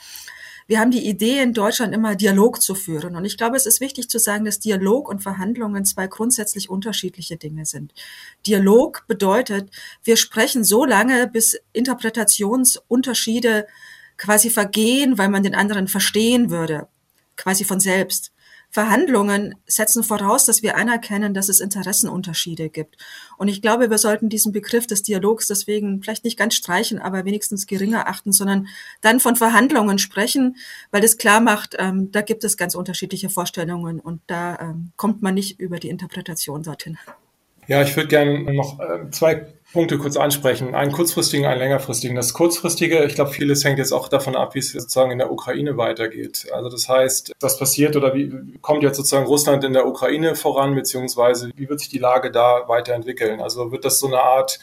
wir 0.70 0.78
haben 0.78 0.92
die 0.92 1.08
Idee 1.08 1.42
in 1.42 1.52
Deutschland 1.52 1.92
immer 1.92 2.14
Dialog 2.14 2.62
zu 2.62 2.76
führen. 2.76 3.16
Und 3.16 3.24
ich 3.24 3.36
glaube, 3.36 3.56
es 3.56 3.66
ist 3.66 3.80
wichtig 3.80 4.08
zu 4.08 4.20
sagen, 4.20 4.44
dass 4.44 4.60
Dialog 4.60 5.08
und 5.08 5.20
Verhandlungen 5.20 5.84
zwei 5.84 6.06
grundsätzlich 6.06 6.70
unterschiedliche 6.70 7.36
Dinge 7.36 7.66
sind. 7.66 7.92
Dialog 8.46 9.02
bedeutet, 9.08 9.68
wir 10.04 10.16
sprechen 10.16 10.62
so 10.62 10.84
lange, 10.84 11.26
bis 11.26 11.60
Interpretationsunterschiede 11.72 13.66
quasi 14.16 14.48
vergehen, 14.48 15.18
weil 15.18 15.28
man 15.28 15.42
den 15.42 15.56
anderen 15.56 15.88
verstehen 15.88 16.50
würde, 16.50 16.86
quasi 17.34 17.64
von 17.64 17.80
selbst. 17.80 18.30
Verhandlungen 18.70 19.56
setzen 19.66 20.04
voraus, 20.04 20.46
dass 20.46 20.62
wir 20.62 20.76
anerkennen, 20.76 21.34
dass 21.34 21.48
es 21.48 21.60
Interessenunterschiede 21.60 22.68
gibt. 22.68 22.96
Und 23.36 23.48
ich 23.48 23.62
glaube, 23.62 23.90
wir 23.90 23.98
sollten 23.98 24.28
diesen 24.28 24.52
Begriff 24.52 24.86
des 24.86 25.02
Dialogs 25.02 25.48
deswegen 25.48 26.02
vielleicht 26.02 26.24
nicht 26.24 26.38
ganz 26.38 26.54
streichen, 26.54 27.00
aber 27.00 27.24
wenigstens 27.24 27.66
geringer 27.66 28.06
achten, 28.06 28.32
sondern 28.32 28.68
dann 29.00 29.18
von 29.18 29.34
Verhandlungen 29.34 29.98
sprechen, 29.98 30.56
weil 30.92 31.00
das 31.00 31.16
klar 31.16 31.40
macht, 31.40 31.76
ähm, 31.78 32.12
da 32.12 32.20
gibt 32.20 32.44
es 32.44 32.56
ganz 32.56 32.76
unterschiedliche 32.76 33.28
Vorstellungen 33.28 33.98
und 33.98 34.20
da 34.28 34.58
ähm, 34.60 34.92
kommt 34.96 35.20
man 35.20 35.34
nicht 35.34 35.58
über 35.58 35.80
die 35.80 35.88
Interpretation 35.88 36.62
dorthin. 36.62 36.96
Ja, 37.66 37.82
ich 37.82 37.96
würde 37.96 38.08
gerne 38.08 38.52
noch 38.52 38.78
äh, 38.78 39.10
zwei 39.10 39.46
Punkte 39.72 39.98
kurz 39.98 40.16
ansprechen. 40.16 40.74
Einen 40.74 40.90
kurzfristigen, 40.90 41.46
einen 41.46 41.60
längerfristigen. 41.60 42.16
Das 42.16 42.34
kurzfristige, 42.34 43.04
ich 43.04 43.14
glaube, 43.14 43.30
vieles 43.30 43.64
hängt 43.64 43.78
jetzt 43.78 43.92
auch 43.92 44.08
davon 44.08 44.34
ab, 44.34 44.54
wie 44.54 44.58
es 44.58 44.72
sozusagen 44.72 45.12
in 45.12 45.18
der 45.18 45.30
Ukraine 45.30 45.76
weitergeht. 45.76 46.46
Also 46.52 46.68
das 46.68 46.88
heißt, 46.88 47.32
was 47.40 47.58
passiert 47.58 47.94
oder 47.96 48.14
wie 48.14 48.58
kommt 48.60 48.82
jetzt 48.82 48.96
sozusagen 48.96 49.26
Russland 49.26 49.62
in 49.62 49.72
der 49.72 49.86
Ukraine 49.86 50.34
voran, 50.34 50.74
beziehungsweise 50.74 51.50
wie 51.54 51.68
wird 51.68 51.80
sich 51.80 51.88
die 51.88 51.98
Lage 51.98 52.32
da 52.32 52.64
weiterentwickeln? 52.66 53.40
Also 53.40 53.70
wird 53.70 53.84
das 53.84 54.00
so 54.00 54.08
eine 54.08 54.20
Art 54.20 54.58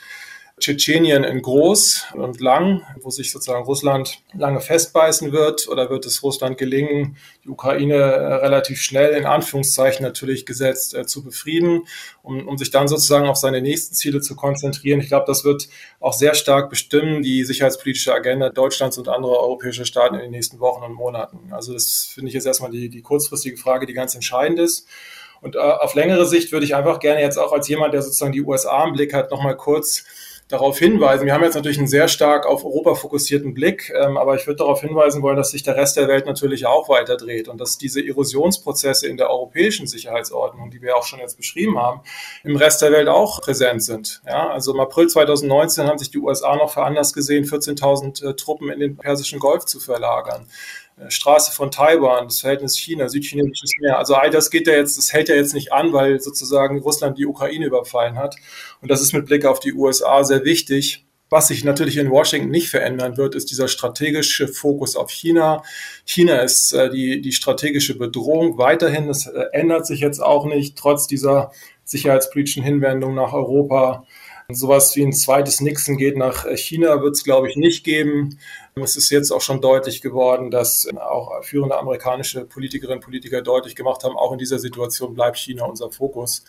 Tschetschenien 0.59 1.23
in 1.23 1.43
groß 1.43 2.07
und 2.15 2.41
lang, 2.41 2.81
wo 3.01 3.11
sich 3.11 3.31
sozusagen 3.31 3.63
Russland 3.65 4.23
lange 4.33 4.59
festbeißen 4.59 5.31
wird? 5.31 5.67
Oder 5.67 5.91
wird 5.91 6.07
es 6.07 6.23
Russland 6.23 6.57
gelingen, 6.57 7.15
die 7.43 7.49
Ukraine 7.49 7.93
äh, 7.93 8.33
relativ 8.35 8.81
schnell, 8.81 9.13
in 9.13 9.27
Anführungszeichen 9.27 10.03
natürlich 10.03 10.47
gesetzt, 10.47 10.95
äh, 10.95 11.05
zu 11.05 11.23
befrieden, 11.23 11.83
um, 12.23 12.47
um 12.47 12.57
sich 12.57 12.71
dann 12.71 12.87
sozusagen 12.87 13.27
auf 13.27 13.37
seine 13.37 13.61
nächsten 13.61 13.93
Ziele 13.93 14.19
zu 14.19 14.35
konzentrieren? 14.35 14.99
Ich 14.99 15.09
glaube, 15.09 15.25
das 15.27 15.45
wird 15.45 15.69
auch 15.99 16.13
sehr 16.13 16.33
stark 16.33 16.71
bestimmen, 16.71 17.21
die 17.21 17.43
sicherheitspolitische 17.43 18.13
Agenda 18.13 18.49
Deutschlands 18.49 18.97
und 18.97 19.09
anderer 19.09 19.39
europäischer 19.39 19.85
Staaten 19.85 20.15
in 20.15 20.21
den 20.21 20.31
nächsten 20.31 20.59
Wochen 20.59 20.83
und 20.83 20.93
Monaten. 20.93 21.53
Also 21.53 21.73
das 21.73 22.09
finde 22.11 22.29
ich 22.29 22.33
jetzt 22.33 22.47
erstmal 22.47 22.71
die, 22.71 22.89
die 22.89 23.03
kurzfristige 23.03 23.57
Frage, 23.57 23.85
die 23.85 23.93
ganz 23.93 24.15
entscheidend 24.15 24.59
ist. 24.59 24.87
Und 25.41 25.55
äh, 25.55 25.59
auf 25.59 25.93
längere 25.93 26.25
Sicht 26.25 26.51
würde 26.51 26.65
ich 26.65 26.75
einfach 26.75 26.99
gerne 26.99 27.21
jetzt 27.21 27.37
auch 27.37 27.51
als 27.51 27.67
jemand, 27.67 27.93
der 27.93 28.01
sozusagen 28.01 28.31
die 28.31 28.41
USA 28.41 28.83
im 28.83 28.93
Blick 28.93 29.13
hat, 29.13 29.29
nochmal 29.29 29.55
kurz 29.55 30.03
darauf 30.47 30.79
hinweisen. 30.79 31.25
Wir 31.25 31.33
haben 31.33 31.43
jetzt 31.43 31.55
natürlich 31.55 31.77
einen 31.77 31.87
sehr 31.87 32.07
stark 32.07 32.45
auf 32.45 32.63
Europa 32.63 32.95
fokussierten 32.95 33.53
Blick, 33.53 33.91
ähm, 33.93 34.17
aber 34.17 34.35
ich 34.35 34.47
würde 34.47 34.59
darauf 34.59 34.81
hinweisen 34.81 35.21
wollen, 35.21 35.35
dass 35.35 35.51
sich 35.51 35.63
der 35.63 35.75
Rest 35.75 35.97
der 35.97 36.07
Welt 36.07 36.25
natürlich 36.25 36.65
auch 36.65 36.87
weiter 36.87 37.17
dreht 37.17 37.49
und 37.49 37.59
dass 37.59 37.77
diese 37.77 38.05
Erosionsprozesse 38.05 39.07
in 39.07 39.17
der 39.17 39.29
europäischen 39.29 39.87
Sicherheitsordnung, 39.87 40.71
die 40.71 40.81
wir 40.81 40.95
auch 40.95 41.03
schon 41.03 41.19
jetzt 41.19 41.35
beschrieben 41.35 41.77
haben, 41.77 42.01
im 42.43 42.55
Rest 42.55 42.81
der 42.81 42.91
Welt 42.91 43.09
auch 43.09 43.41
präsent 43.41 43.83
sind. 43.83 44.21
Ja, 44.25 44.49
also 44.49 44.73
im 44.73 44.79
April 44.79 45.07
2019 45.07 45.85
haben 45.85 45.97
sich 45.97 46.11
die 46.11 46.19
USA 46.19 46.55
noch 46.55 46.71
veranlasst 46.71 47.13
gesehen, 47.13 47.43
14.000 47.43 48.25
äh, 48.25 48.33
Truppen 48.35 48.69
in 48.69 48.79
den 48.79 48.95
Persischen 48.95 49.39
Golf 49.39 49.65
zu 49.65 49.79
verlagern. 49.81 50.47
Äh, 50.97 51.11
Straße 51.11 51.51
von 51.51 51.71
Taiwan, 51.71 52.25
das 52.25 52.39
Verhältnis 52.39 52.77
China, 52.77 53.09
südchinesisches 53.09 53.71
Meer. 53.79 53.97
Also 53.97 54.15
all 54.15 54.29
das 54.29 54.49
geht 54.49 54.67
ja 54.67 54.73
jetzt, 54.73 54.97
das 54.97 55.13
hält 55.13 55.29
ja 55.29 55.35
jetzt 55.35 55.53
nicht 55.53 55.71
an, 55.71 55.93
weil 55.93 56.19
sozusagen 56.19 56.79
Russland 56.79 57.17
die 57.17 57.25
Ukraine 57.25 57.65
überfallen 57.65 58.17
hat. 58.17 58.35
Und 58.81 58.91
das 58.91 59.01
ist 59.01 59.13
mit 59.13 59.25
Blick 59.25 59.45
auf 59.45 59.59
die 59.59 59.73
USA 59.73 60.23
sehr 60.23 60.43
wichtig, 60.43 61.05
Was 61.29 61.49
sich 61.49 61.65
natürlich 61.65 61.97
in 61.97 62.09
Washington 62.09 62.49
nicht 62.49 62.69
verändern 62.69 63.17
wird, 63.17 63.35
ist 63.35 63.51
dieser 63.51 63.67
strategische 63.67 64.47
Fokus 64.47 64.95
auf 64.95 65.11
China. 65.11 65.61
China 66.05 66.37
ist 66.37 66.71
äh, 66.71 66.89
die, 66.89 67.19
die 67.21 67.33
strategische 67.33 67.97
Bedrohung 67.97 68.57
weiterhin. 68.57 69.07
Das 69.07 69.27
äh, 69.27 69.43
ändert 69.51 69.85
sich 69.85 69.99
jetzt 69.99 70.21
auch 70.21 70.45
nicht, 70.45 70.77
trotz 70.77 71.05
dieser 71.05 71.51
sicherheitspolitischen 71.83 72.63
Hinwendung 72.63 73.13
nach 73.13 73.33
Europa. 73.33 74.05
Sowas 74.49 74.95
wie 74.95 75.03
ein 75.03 75.11
zweites 75.11 75.59
Nixon 75.59 75.97
geht 75.97 76.15
nach 76.15 76.45
China 76.55 77.01
wird 77.01 77.15
es, 77.15 77.25
glaube 77.25 77.49
ich, 77.49 77.57
nicht 77.57 77.83
geben. 77.83 78.39
Es 78.75 78.95
ist 78.95 79.09
jetzt 79.09 79.29
auch 79.29 79.41
schon 79.41 79.59
deutlich 79.59 80.01
geworden, 80.01 80.51
dass 80.51 80.87
auch 80.95 81.43
führende 81.43 81.77
amerikanische 81.77 82.45
Politikerinnen 82.45 82.99
und 82.99 83.03
Politiker 83.03 83.41
deutlich 83.41 83.75
gemacht 83.75 84.05
haben, 84.05 84.15
auch 84.15 84.31
in 84.31 84.37
dieser 84.37 84.57
Situation 84.57 85.15
bleibt 85.15 85.37
China 85.37 85.65
unser 85.65 85.91
Fokus. 85.91 86.45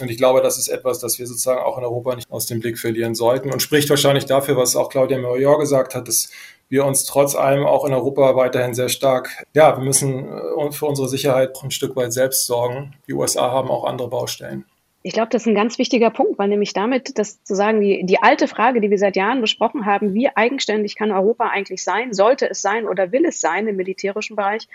Und 0.00 0.10
ich 0.10 0.16
glaube, 0.16 0.40
das 0.40 0.56
ist 0.56 0.68
etwas, 0.68 0.98
das 1.00 1.18
wir 1.18 1.26
sozusagen 1.26 1.60
auch 1.60 1.76
in 1.76 1.84
Europa 1.84 2.16
nicht 2.16 2.30
aus 2.30 2.46
dem 2.46 2.60
Blick 2.60 2.78
verlieren 2.78 3.14
sollten 3.14 3.52
und 3.52 3.60
spricht 3.60 3.90
wahrscheinlich 3.90 4.24
dafür, 4.24 4.56
was 4.56 4.74
auch 4.74 4.88
Claudia 4.88 5.18
Merior 5.18 5.58
gesagt 5.58 5.94
hat, 5.94 6.08
dass 6.08 6.30
wir 6.70 6.86
uns 6.86 7.04
trotz 7.04 7.34
allem 7.34 7.66
auch 7.66 7.84
in 7.84 7.92
Europa 7.92 8.34
weiterhin 8.34 8.72
sehr 8.72 8.88
stark, 8.88 9.44
ja, 9.52 9.76
wir 9.76 9.84
müssen 9.84 10.26
äh, 10.26 10.72
für 10.72 10.86
unsere 10.86 11.06
Sicherheit 11.06 11.54
ein 11.62 11.70
Stück 11.70 11.96
weit 11.96 12.14
selbst 12.14 12.46
sorgen. 12.46 12.94
Die 13.06 13.12
USA 13.12 13.50
haben 13.50 13.70
auch 13.70 13.84
andere 13.84 14.08
Baustellen. 14.08 14.64
Ich 15.04 15.12
glaube, 15.14 15.30
das 15.30 15.42
ist 15.42 15.48
ein 15.48 15.54
ganz 15.54 15.78
wichtiger 15.78 16.10
Punkt, 16.10 16.38
weil 16.38 16.48
nämlich 16.48 16.72
damit, 16.72 17.18
dass 17.18 17.34
sozusagen 17.34 17.80
die, 17.80 18.04
die 18.04 18.22
alte 18.22 18.46
Frage, 18.46 18.80
die 18.80 18.90
wir 18.90 18.98
seit 18.98 19.16
Jahren 19.16 19.40
besprochen 19.40 19.84
haben, 19.84 20.14
wie 20.14 20.28
eigenständig 20.28 20.94
kann 20.94 21.10
Europa 21.10 21.48
eigentlich 21.48 21.82
sein, 21.82 22.12
sollte 22.12 22.48
es 22.48 22.62
sein 22.62 22.86
oder 22.86 23.10
will 23.10 23.24
es 23.24 23.40
sein 23.40 23.66
im 23.66 23.76
militärischen 23.76 24.36
Bereich, 24.36 24.68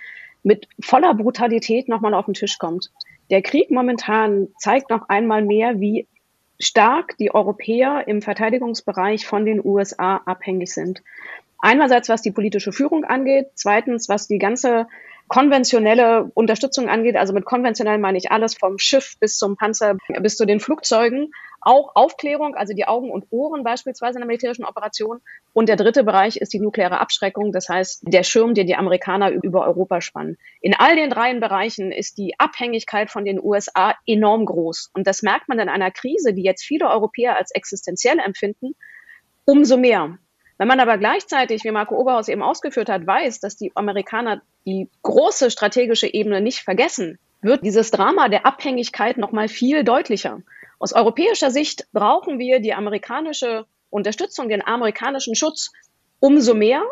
mit 0.44 0.68
voller 0.82 1.13
Brutalität 1.13 1.88
nochmal 1.88 2.13
auf 2.13 2.26
den 2.26 2.34
Tisch 2.34 2.58
kommt. 2.58 2.92
Der 3.30 3.42
Krieg 3.42 3.72
momentan 3.72 4.50
zeigt 4.58 4.90
noch 4.90 5.10
einmal 5.10 5.42
mehr, 5.42 5.80
wie 5.80 6.08
stark 6.60 7.18
die 7.18 7.34
Europäer 7.34 8.08
im 8.08 8.22
Verteidigungsbereich 8.22 9.26
von 9.26 9.46
den 9.46 9.63
USA 9.63 10.18
abhängig 10.26 10.74
sind. 10.74 11.04
Einerseits, 11.60 12.10
was 12.10 12.22
die 12.22 12.32
politische 12.32 12.72
Führung 12.72 13.04
angeht, 13.04 13.48
zweitens, 13.56 14.10
was 14.10 14.28
die 14.28 14.40
ganze 14.40 14.88
konventionelle 15.28 16.32
Unterstützung 16.34 16.90
angeht, 16.90 17.16
also 17.16 17.34
mit 17.34 17.46
konventionell 17.46 17.98
meine 17.98 18.18
ich 18.18 18.32
alles 18.32 18.56
vom 18.56 18.80
Schiff 18.80 19.16
bis 19.20 19.38
zum 19.38 19.58
Panzer 19.58 19.98
bis 20.22 20.38
zu 20.38 20.46
den 20.46 20.60
Flugzeugen, 20.60 21.32
auch 21.62 21.96
Aufklärung, 21.96 22.56
also 22.56 22.74
die 22.74 22.88
Augen 22.88 23.12
und 23.12 23.26
Ohren 23.30 23.63
beispielsweise 23.63 24.18
in 24.18 24.22
der 24.22 24.28
militärischen 24.28 24.63
Operation. 24.63 25.20
Und 25.54 25.68
der 25.68 25.76
dritte 25.76 26.04
Bereich 26.04 26.38
ist 26.38 26.54
die 26.54 26.60
nukleare 26.60 27.00
Abschreckung, 27.00 27.52
das 27.52 27.68
heißt 27.68 28.04
der 28.04 28.24
Schirm, 28.24 28.54
den 28.54 28.68
die 28.68 28.76
Amerikaner 28.76 29.32
über 29.32 29.66
Europa 29.66 30.00
spannen. 30.00 30.38
In 30.62 30.76
all 30.76 30.96
den 30.96 31.10
dreien 31.10 31.40
Bereichen 31.40 31.92
ist 31.92 32.18
die 32.18 32.40
Abhängigkeit 32.40 33.10
von 33.10 33.26
den 33.26 33.44
USA 33.44 33.96
enorm 34.06 34.46
groß. 34.46 34.92
Und 34.94 35.08
das 35.08 35.24
merkt 35.24 35.50
man 35.50 35.60
in 35.60 35.68
einer 35.68 35.92
Krise, 35.92 36.34
die 36.34 36.44
jetzt 36.44 36.63
viele 36.63 36.90
Europäer 36.90 37.36
als 37.36 37.52
existenziell 37.52 38.20
empfinden, 38.20 38.76
umso 39.46 39.78
mehr. 39.78 40.18
Wenn 40.58 40.67
man 40.67 40.80
aber 40.80 40.98
gleichzeitig, 40.98 41.63
wie 41.63 41.72
Marco 41.72 41.96
Oberhaus 41.96 42.28
eben 42.28 42.41
ausgeführt 42.41 42.89
hat, 42.89 43.06
weiß, 43.06 43.39
dass 43.39 43.58
die 43.58 43.72
Amerikaner 43.76 44.41
die 44.65 44.89
große 45.04 45.52
strategische 45.52 46.12
Ebene 46.12 46.41
nicht 46.41 46.62
vergessen, 46.62 47.20
wird 47.41 47.63
dieses 47.63 47.91
Drama 47.91 48.28
der 48.30 48.46
Abhängigkeit 48.46 49.17
noch 49.17 49.32
mal 49.32 49.48
viel 49.48 49.84
deutlicher. 49.84 50.41
Aus 50.80 50.93
europäischer 50.93 51.52
Sicht 51.52 51.88
brauchen 51.93 52.39
wir 52.39 52.60
die 52.60 52.74
amerikanische 52.74 53.65
Unterstützung, 53.89 54.50
den 54.50 54.65
amerikanischen 54.65 55.36
Schutz 55.36 55.72
umso 56.20 56.56
mehr, 56.56 56.84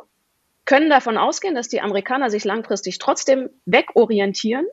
können 0.66 0.90
davon 0.90 1.18
ausgehen, 1.18 1.56
dass 1.56 1.68
die 1.68 1.82
Amerikaner 1.82 2.30
sich 2.30 2.44
langfristig 2.44 3.00
trotzdem 3.00 3.50
wegorientieren. 3.66 4.66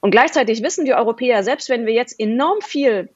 Und 0.00 0.10
gleichzeitig 0.10 0.62
wissen 0.62 0.84
die 0.84 0.94
Europäer, 0.94 1.42
selbst 1.42 1.68
wenn 1.68 1.86
wir 1.86 1.94
jetzt 1.94 2.18
enorm 2.18 2.60
viel, 2.60 3.08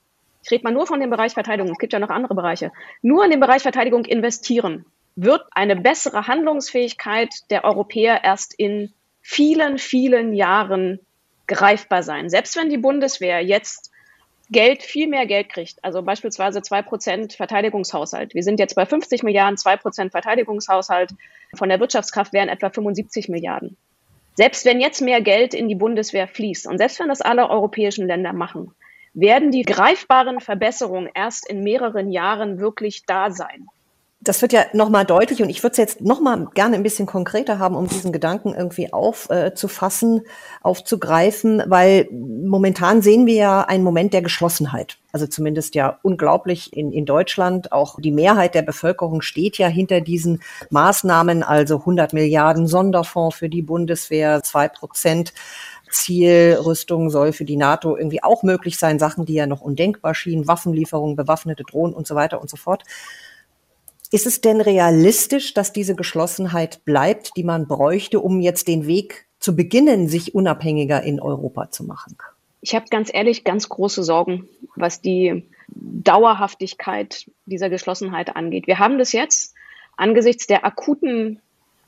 ich 0.42 0.50
rede 0.50 0.64
mal 0.64 0.72
nur 0.72 0.86
von 0.86 1.00
dem 1.00 1.10
Bereich 1.10 1.34
Verteidigung, 1.34 1.72
es 1.72 1.78
gibt 1.78 1.92
ja 1.92 1.98
noch 1.98 2.08
andere 2.08 2.34
Bereiche, 2.34 2.72
nur 3.02 3.24
in 3.24 3.30
den 3.30 3.40
Bereich 3.40 3.62
Verteidigung 3.62 4.04
investieren, 4.04 4.84
wird 5.22 5.42
eine 5.50 5.76
bessere 5.76 6.26
Handlungsfähigkeit 6.26 7.28
der 7.50 7.64
Europäer 7.64 8.24
erst 8.24 8.54
in 8.58 8.94
vielen, 9.20 9.78
vielen 9.78 10.32
Jahren 10.32 11.00
greifbar 11.46 12.02
sein. 12.02 12.30
Selbst 12.30 12.56
wenn 12.56 12.70
die 12.70 12.78
Bundeswehr 12.78 13.44
jetzt 13.44 13.90
Geld, 14.48 14.82
viel 14.82 15.08
mehr 15.08 15.26
Geld 15.26 15.50
kriegt, 15.50 15.84
also 15.84 16.02
beispielsweise 16.02 16.62
zwei 16.62 16.82
Prozent 16.82 17.34
Verteidigungshaushalt. 17.34 18.34
Wir 18.34 18.42
sind 18.42 18.58
jetzt 18.58 18.74
bei 18.74 18.86
50 18.86 19.22
Milliarden, 19.22 19.58
zwei 19.58 19.76
Prozent 19.76 20.10
Verteidigungshaushalt. 20.10 21.12
Von 21.54 21.68
der 21.68 21.78
Wirtschaftskraft 21.80 22.32
wären 22.32 22.48
etwa 22.48 22.70
75 22.70 23.28
Milliarden. 23.28 23.76
Selbst 24.34 24.64
wenn 24.64 24.80
jetzt 24.80 25.02
mehr 25.02 25.20
Geld 25.20 25.54
in 25.54 25.68
die 25.68 25.74
Bundeswehr 25.74 26.28
fließt 26.28 26.66
und 26.66 26.78
selbst 26.78 26.98
wenn 26.98 27.08
das 27.08 27.20
alle 27.20 27.50
europäischen 27.50 28.06
Länder 28.06 28.32
machen, 28.32 28.74
werden 29.12 29.50
die 29.50 29.62
greifbaren 29.62 30.40
Verbesserungen 30.40 31.10
erst 31.14 31.48
in 31.48 31.62
mehreren 31.62 32.10
Jahren 32.10 32.58
wirklich 32.58 33.04
da 33.06 33.30
sein 33.30 33.68
das 34.22 34.42
wird 34.42 34.52
ja 34.52 34.64
nochmal 34.74 35.06
deutlich 35.06 35.42
und 35.42 35.48
ich 35.48 35.62
würde 35.62 35.72
es 35.72 35.78
jetzt 35.78 36.02
nochmal 36.02 36.46
gerne 36.52 36.76
ein 36.76 36.82
bisschen 36.82 37.06
konkreter 37.06 37.58
haben, 37.58 37.74
um 37.74 37.88
diesen 37.88 38.12
Gedanken 38.12 38.54
irgendwie 38.54 38.92
aufzufassen, 38.92 40.18
äh, 40.18 40.28
aufzugreifen, 40.60 41.62
weil 41.66 42.06
momentan 42.12 43.00
sehen 43.00 43.24
wir 43.24 43.34
ja 43.34 43.60
einen 43.62 43.82
Moment 43.82 44.12
der 44.12 44.20
Geschlossenheit. 44.20 44.98
Also 45.10 45.26
zumindest 45.26 45.74
ja 45.74 45.98
unglaublich 46.02 46.76
in, 46.76 46.92
in 46.92 47.06
Deutschland. 47.06 47.72
Auch 47.72 47.98
die 47.98 48.12
Mehrheit 48.12 48.54
der 48.54 48.62
Bevölkerung 48.62 49.22
steht 49.22 49.56
ja 49.56 49.68
hinter 49.68 50.02
diesen 50.02 50.42
Maßnahmen, 50.68 51.42
also 51.42 51.78
100 51.78 52.12
Milliarden 52.12 52.66
Sonderfonds 52.66 53.36
für 53.36 53.48
die 53.48 53.62
Bundeswehr, 53.62 54.42
zwei 54.42 54.68
Prozent. 54.68 55.32
Zielrüstung 55.90 57.10
soll 57.10 57.32
für 57.32 57.44
die 57.44 57.56
NATO 57.56 57.96
irgendwie 57.96 58.22
auch 58.22 58.42
möglich 58.42 58.78
sein, 58.78 58.98
Sachen, 58.98 59.24
die 59.24 59.34
ja 59.34 59.46
noch 59.46 59.60
undenkbar 59.60 60.14
schienen, 60.14 60.46
Waffenlieferungen, 60.46 61.16
bewaffnete 61.16 61.64
Drohnen 61.64 61.94
und 61.94 62.06
so 62.06 62.14
weiter 62.14 62.40
und 62.40 62.48
so 62.48 62.56
fort. 62.56 62.84
Ist 64.12 64.26
es 64.26 64.40
denn 64.40 64.60
realistisch, 64.60 65.54
dass 65.54 65.72
diese 65.72 65.94
Geschlossenheit 65.94 66.84
bleibt, 66.84 67.36
die 67.36 67.44
man 67.44 67.68
bräuchte, 67.68 68.20
um 68.20 68.40
jetzt 68.40 68.66
den 68.66 68.86
Weg 68.86 69.26
zu 69.38 69.54
beginnen, 69.54 70.08
sich 70.08 70.34
unabhängiger 70.34 71.02
in 71.02 71.20
Europa 71.20 71.70
zu 71.70 71.84
machen? 71.84 72.18
Ich 72.60 72.74
habe 72.74 72.86
ganz 72.90 73.10
ehrlich 73.12 73.44
ganz 73.44 73.68
große 73.68 74.02
Sorgen, 74.02 74.48
was 74.74 75.00
die 75.00 75.44
Dauerhaftigkeit 75.68 77.30
dieser 77.46 77.70
Geschlossenheit 77.70 78.34
angeht. 78.36 78.66
Wir 78.66 78.78
haben 78.78 78.98
das 78.98 79.12
jetzt 79.12 79.54
angesichts 79.96 80.46
der 80.46 80.64
akuten 80.64 81.40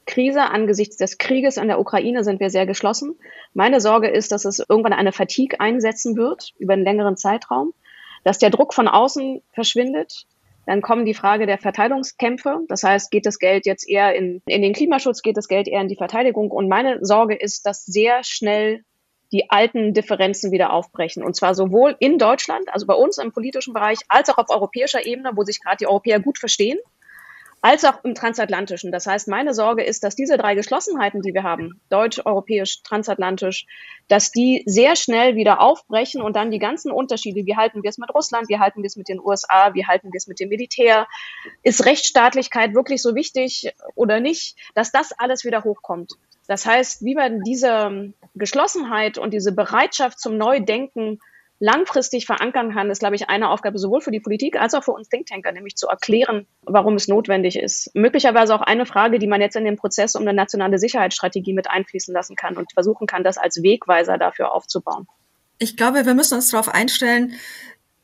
Krise, 0.07 0.43
angesichts 0.43 0.97
des 0.97 1.19
Krieges 1.19 1.57
in 1.57 1.69
der 1.69 1.81
Ukraine 1.81 2.25
sind 2.25 2.41
wir 2.41 2.51
sehr 2.51 2.67
geschlossen. 2.67 3.17
Meine 3.55 3.81
Sorge 3.81 4.09
ist, 4.09 4.33
dass 4.33 4.45
es 4.45 4.65
irgendwann 4.67 4.93
eine 4.93 5.13
Fatigue 5.13 5.61
einsetzen 5.61 6.17
wird 6.17 6.53
über 6.59 6.73
einen 6.73 6.85
längeren 6.85 7.17
Zeitraum, 7.17 7.73
dass 8.25 8.39
der 8.39 8.51
Druck 8.51 8.75
von 8.75 8.89
außen 8.89 9.43
verschwindet, 9.53 10.27
dann 10.67 10.83
kommen 10.83 11.05
die 11.05 11.15
Frage 11.15 11.47
der 11.47 11.59
Verteilungskämpfe. 11.59 12.61
Das 12.69 12.83
heißt, 12.83 13.11
geht 13.11 13.27
das 13.27 13.39
Geld 13.39 13.67
jetzt 13.67 13.89
eher 13.89 14.15
in, 14.15 14.43
in 14.47 14.63
den 14.63 14.73
Klimaschutz, 14.73 15.23
geht 15.23 15.37
das 15.37 15.49
Geld 15.49 15.69
eher 15.69 15.81
in 15.81 15.89
die 15.89 15.97
Verteidigung? 15.97 16.51
Und 16.51 16.69
meine 16.69 17.05
Sorge 17.05 17.35
ist, 17.35 17.67
dass 17.67 17.85
sehr 17.85 18.23
schnell 18.23 18.85
die 19.33 19.51
alten 19.51 19.95
Differenzen 19.95 20.53
wieder 20.53 20.73
aufbrechen. 20.73 21.25
Und 21.25 21.35
zwar 21.35 21.55
sowohl 21.55 21.97
in 21.99 22.19
Deutschland, 22.19 22.69
also 22.73 22.87
bei 22.87 22.95
uns 22.95 23.19
im 23.19 23.33
politischen 23.33 23.73
Bereich, 23.73 23.99
als 24.09 24.29
auch 24.29 24.39
auf 24.39 24.51
europäischer 24.51 25.07
Ebene, 25.07 25.33
wo 25.35 25.43
sich 25.43 25.61
gerade 25.61 25.79
die 25.79 25.87
Europäer 25.87 26.21
gut 26.21 26.39
verstehen 26.39 26.79
als 27.63 27.85
auch 27.85 28.03
im 28.03 28.15
transatlantischen. 28.17 28.91
Das 28.91 29.07
heißt, 29.07 29.29
meine 29.29 29.55
Sorge 29.55 29.85
ist, 29.85 30.03
dass 30.03 30.17
diese 30.17 30.37
drei 30.37 30.57
Geschlossenheiten, 30.57 31.23
die 31.23 31.33
wir 31.33 31.45
haben, 31.45 31.81
deutsch, 31.89 32.21
europäisch, 32.25 32.83
transatlantisch, 32.83 33.67
dass 34.09 34.33
die 34.33 34.65
sehr 34.67 34.97
schnell 34.97 35.37
wieder 35.37 35.61
aufbrechen 35.61 36.21
und 36.21 36.35
dann 36.35 36.51
die 36.51 36.59
ganzen 36.59 36.91
Unterschiede, 36.91 37.47
wie 37.47 37.57
halten 37.57 37.85
wir 37.85 37.89
es 37.89 37.99
mit 37.99 38.13
Russland, 38.13 38.49
wie 38.49 38.59
halten 38.59 38.83
wir 38.83 38.89
es 38.89 38.97
mit 38.97 39.09
den 39.09 39.21
USA, 39.21 39.75
wie 39.75 39.87
halten 39.87 40.13
wir 40.13 40.19
es 40.19 40.27
mit 40.27 40.41
dem 40.41 40.49
Militär, 40.49 41.07
ist 41.63 41.87
Rechtsstaatlichkeit 41.87 42.75
wirklich 42.75 43.01
so 43.01 43.15
wichtig 43.15 43.73
oder 43.95 44.19
nicht, 44.19 44.57
dass 44.75 44.91
das 44.91 45.13
alles 45.13 45.45
wieder 45.45 45.63
hochkommt. 45.63 46.13
Das 46.49 46.67
heißt, 46.67 47.05
wie 47.05 47.15
man 47.15 47.43
diese 47.45 48.13
Geschlossenheit 48.35 49.19
und 49.19 49.33
diese 49.33 49.53
Bereitschaft 49.53 50.19
zum 50.19 50.37
Neudenken 50.37 51.21
langfristig 51.63 52.27
verankern 52.27 52.75
kann, 52.75 52.91
ist, 52.91 52.99
glaube 52.99 53.15
ich, 53.15 53.31
eine 53.31 53.49
Aufgabe 53.49 53.79
sowohl 53.79 54.01
für 54.01 54.11
die 54.11 54.19
Politik 54.19 54.61
als 54.61 54.75
auch 54.75 54.83
für 54.83 54.91
uns 54.91 55.09
Thinktanker, 55.09 55.53
nämlich 55.53 55.77
zu 55.77 55.87
erklären, 55.87 56.49
warum 56.63 56.97
es 56.97 57.07
notwendig 57.07 57.57
ist. 57.57 57.95
Möglicherweise 57.95 58.53
auch 58.53 58.63
eine 58.63 58.85
Frage, 58.85 59.21
die 59.21 59.29
man 59.29 59.41
jetzt 59.41 59.55
in 59.55 59.65
den 59.65 59.77
Prozess 59.77 60.17
um 60.17 60.23
eine 60.23 60.35
nationale 60.35 60.81
Sicherheitsstrategie 60.81 61.53
mit 61.53 61.71
einfließen 61.71 62.13
lassen 62.13 62.35
kann 62.35 62.57
und 62.57 62.73
versuchen 62.73 63.07
kann, 63.07 63.23
das 63.23 63.39
als 63.39 63.63
Wegweiser 63.63 64.19
dafür 64.19 64.53
aufzubauen. 64.53 65.07
Ich 65.61 65.77
glaube, 65.77 66.05
wir 66.05 66.15
müssen 66.15 66.35
uns 66.35 66.51
darauf 66.51 66.69
einstellen, 66.69 67.35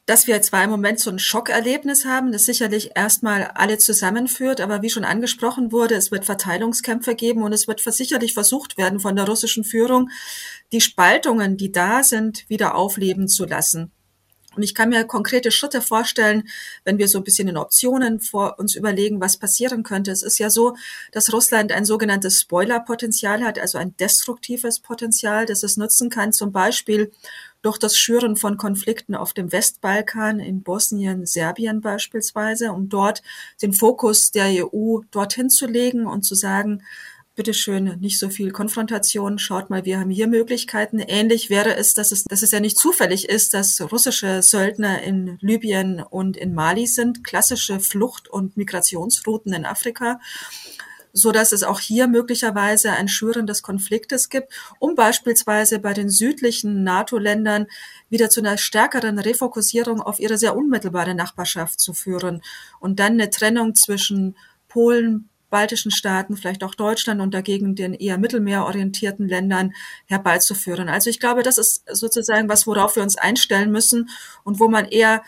dass 0.08 0.26
wir 0.26 0.40
zwar 0.40 0.64
im 0.64 0.70
Moment 0.70 1.00
so 1.00 1.10
ein 1.10 1.18
Schockerlebnis 1.18 2.06
haben, 2.06 2.32
das 2.32 2.46
sicherlich 2.46 2.92
erstmal 2.94 3.42
alle 3.54 3.76
zusammenführt, 3.76 4.58
aber 4.62 4.80
wie 4.80 4.88
schon 4.88 5.04
angesprochen 5.04 5.70
wurde, 5.70 5.96
es 5.96 6.10
wird 6.10 6.24
Verteilungskämpfe 6.24 7.14
geben 7.14 7.42
und 7.42 7.52
es 7.52 7.68
wird 7.68 7.80
sicherlich 7.80 8.32
versucht 8.32 8.78
werden 8.78 9.00
von 9.00 9.16
der 9.16 9.26
russischen 9.26 9.64
Führung, 9.64 10.08
die 10.72 10.80
Spaltungen, 10.80 11.58
die 11.58 11.72
da 11.72 12.02
sind, 12.02 12.48
wieder 12.48 12.74
aufleben 12.74 13.28
zu 13.28 13.44
lassen. 13.44 13.92
Und 14.56 14.62
ich 14.62 14.74
kann 14.74 14.88
mir 14.88 15.04
konkrete 15.04 15.50
Schritte 15.50 15.82
vorstellen, 15.82 16.48
wenn 16.84 16.96
wir 16.96 17.06
so 17.06 17.18
ein 17.18 17.24
bisschen 17.24 17.46
in 17.46 17.58
Optionen 17.58 18.18
vor 18.18 18.58
uns 18.58 18.74
überlegen, 18.74 19.20
was 19.20 19.36
passieren 19.36 19.82
könnte. 19.82 20.10
Es 20.10 20.22
ist 20.22 20.38
ja 20.38 20.48
so, 20.48 20.74
dass 21.12 21.32
Russland 21.34 21.70
ein 21.70 21.84
sogenanntes 21.84 22.40
Spoilerpotenzial 22.40 23.44
hat, 23.44 23.58
also 23.58 23.76
ein 23.76 23.94
destruktives 23.98 24.80
Potenzial, 24.80 25.44
das 25.44 25.62
es 25.62 25.76
nutzen 25.76 26.08
kann, 26.08 26.32
zum 26.32 26.50
Beispiel 26.50 27.12
durch 27.62 27.78
das 27.78 27.98
Schüren 27.98 28.36
von 28.36 28.56
Konflikten 28.56 29.14
auf 29.14 29.32
dem 29.32 29.52
Westbalkan, 29.52 30.40
in 30.40 30.62
Bosnien, 30.62 31.26
Serbien 31.26 31.80
beispielsweise, 31.80 32.72
um 32.72 32.88
dort 32.88 33.22
den 33.62 33.72
Fokus 33.72 34.30
der 34.30 34.66
EU 34.66 35.00
dorthin 35.10 35.50
zu 35.50 35.66
legen 35.66 36.06
und 36.06 36.22
zu 36.22 36.34
sagen, 36.34 36.82
bitteschön, 37.38 37.98
nicht 38.00 38.18
so 38.18 38.30
viel 38.30 38.50
Konfrontation, 38.50 39.38
schaut 39.38 39.70
mal, 39.70 39.84
wir 39.84 40.00
haben 40.00 40.10
hier 40.10 40.26
Möglichkeiten. 40.26 40.98
Ähnlich 40.98 41.50
wäre 41.50 41.76
es, 41.76 41.94
dass 41.94 42.10
es, 42.10 42.24
dass 42.24 42.42
es 42.42 42.50
ja 42.50 42.58
nicht 42.58 42.76
zufällig 42.76 43.28
ist, 43.28 43.54
dass 43.54 43.80
russische 43.80 44.42
Söldner 44.42 45.02
in 45.02 45.38
Libyen 45.40 46.00
und 46.00 46.36
in 46.36 46.52
Mali 46.52 46.88
sind, 46.88 47.22
klassische 47.22 47.78
Flucht- 47.78 48.28
und 48.28 48.56
Migrationsrouten 48.56 49.52
in 49.52 49.66
Afrika 49.66 50.18
so 51.18 51.32
dass 51.32 51.52
es 51.52 51.62
auch 51.62 51.80
hier 51.80 52.06
möglicherweise 52.06 52.92
ein 52.92 53.08
Schüren 53.08 53.46
des 53.46 53.62
Konfliktes 53.62 54.28
gibt, 54.28 54.52
um 54.78 54.94
beispielsweise 54.94 55.78
bei 55.78 55.92
den 55.92 56.08
südlichen 56.08 56.84
NATO-Ländern 56.84 57.66
wieder 58.08 58.30
zu 58.30 58.40
einer 58.40 58.56
stärkeren 58.56 59.18
Refokussierung 59.18 60.00
auf 60.00 60.20
ihre 60.20 60.38
sehr 60.38 60.56
unmittelbare 60.56 61.14
Nachbarschaft 61.14 61.80
zu 61.80 61.92
führen 61.92 62.42
und 62.80 63.00
dann 63.00 63.14
eine 63.14 63.30
Trennung 63.30 63.74
zwischen 63.74 64.36
Polen, 64.68 65.28
baltischen 65.50 65.90
Staaten, 65.90 66.36
vielleicht 66.36 66.62
auch 66.62 66.74
Deutschland 66.74 67.20
und 67.20 67.32
dagegen 67.32 67.74
den 67.74 67.94
eher 67.94 68.18
mittelmeerorientierten 68.18 69.26
Ländern 69.26 69.72
herbeizuführen. 70.06 70.88
Also 70.88 71.10
ich 71.10 71.20
glaube, 71.20 71.42
das 71.42 71.58
ist 71.58 71.84
sozusagen 71.90 72.48
was, 72.48 72.66
worauf 72.66 72.96
wir 72.96 73.02
uns 73.02 73.16
einstellen 73.16 73.72
müssen 73.72 74.10
und 74.44 74.60
wo 74.60 74.68
man 74.68 74.84
eher 74.84 75.22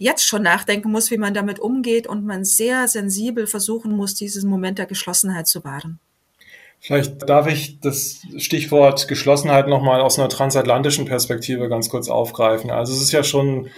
jetzt 0.00 0.26
schon 0.26 0.42
nachdenken 0.42 0.90
muss, 0.90 1.10
wie 1.10 1.18
man 1.18 1.34
damit 1.34 1.60
umgeht 1.60 2.06
und 2.06 2.24
man 2.24 2.44
sehr 2.44 2.88
sensibel 2.88 3.46
versuchen 3.46 3.92
muss, 3.92 4.14
diesen 4.14 4.48
Moment 4.48 4.78
der 4.78 4.86
Geschlossenheit 4.86 5.46
zu 5.46 5.62
wahren. 5.62 6.00
Vielleicht 6.80 7.28
darf 7.28 7.46
ich 7.46 7.78
das 7.80 8.22
Stichwort 8.38 9.06
Geschlossenheit 9.06 9.68
nochmal 9.68 10.00
aus 10.00 10.18
einer 10.18 10.30
transatlantischen 10.30 11.04
Perspektive 11.04 11.68
ganz 11.68 11.90
kurz 11.90 12.08
aufgreifen. 12.08 12.70
Also 12.70 12.94
es 12.94 13.02
ist 13.02 13.12
ja 13.12 13.22
schon 13.22 13.68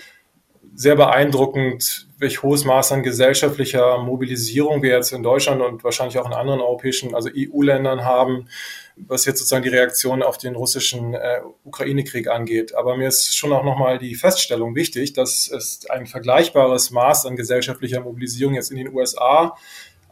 sehr 0.75 0.97
beeindruckend, 0.97 2.09
welch 2.19 2.43
hohes 2.43 2.65
Maß 2.65 2.93
an 2.93 3.03
gesellschaftlicher 3.03 3.99
Mobilisierung 3.99 4.83
wir 4.83 4.91
jetzt 4.91 5.13
in 5.13 5.23
Deutschland 5.23 5.61
und 5.61 5.85
wahrscheinlich 5.85 6.19
auch 6.19 6.27
in 6.27 6.33
anderen 6.33 6.61
europäischen, 6.61 7.15
also 7.15 7.29
EU-Ländern 7.29 8.05
haben, 8.05 8.49
was 8.97 9.25
jetzt 9.27 9.39
sozusagen 9.39 9.65
die 9.65 9.71
Reaktion 9.71 10.23
auf 10.23 10.39
den 10.39 10.55
russischen 10.55 11.15
äh, 11.15 11.41
Ukraine-Krieg 11.65 12.29
angeht. 12.29 12.75
Aber 12.75 12.97
mir 12.97 13.09
ist 13.09 13.37
schon 13.37 13.53
auch 13.53 13.65
nochmal 13.65 13.99
die 13.99 14.15
Feststellung 14.15 14.75
wichtig, 14.75 15.13
dass 15.13 15.51
es 15.51 15.89
ein 15.91 16.07
vergleichbares 16.07 16.91
Maß 16.91 17.27
an 17.27 17.37
gesellschaftlicher 17.37 18.01
Mobilisierung 18.01 18.55
jetzt 18.55 18.71
in 18.71 18.79
den 18.79 18.95
USA 18.95 19.57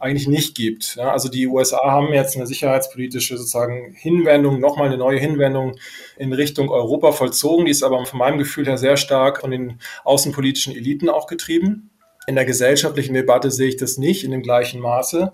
eigentlich 0.01 0.27
nicht 0.27 0.55
gibt. 0.55 0.95
Ja, 0.95 1.11
also 1.11 1.29
die 1.29 1.47
USA 1.47 1.79
haben 1.83 2.13
jetzt 2.13 2.35
eine 2.35 2.47
sicherheitspolitische 2.47 3.37
sozusagen 3.37 3.93
Hinwendung, 3.93 4.59
nochmal 4.59 4.87
eine 4.87 4.97
neue 4.97 5.19
Hinwendung 5.19 5.75
in 6.17 6.33
Richtung 6.33 6.69
Europa 6.69 7.11
vollzogen. 7.11 7.65
Die 7.65 7.71
ist 7.71 7.83
aber 7.83 8.03
von 8.05 8.19
meinem 8.19 8.37
Gefühl 8.37 8.65
her 8.65 8.77
sehr 8.77 8.97
stark 8.97 9.41
von 9.41 9.51
den 9.51 9.79
außenpolitischen 10.03 10.75
Eliten 10.75 11.09
auch 11.09 11.27
getrieben. 11.27 11.91
In 12.27 12.35
der 12.35 12.45
gesellschaftlichen 12.45 13.13
Debatte 13.13 13.51
sehe 13.51 13.69
ich 13.69 13.77
das 13.77 13.97
nicht 13.97 14.23
in 14.23 14.31
dem 14.31 14.43
gleichen 14.43 14.79
Maße. 14.79 15.31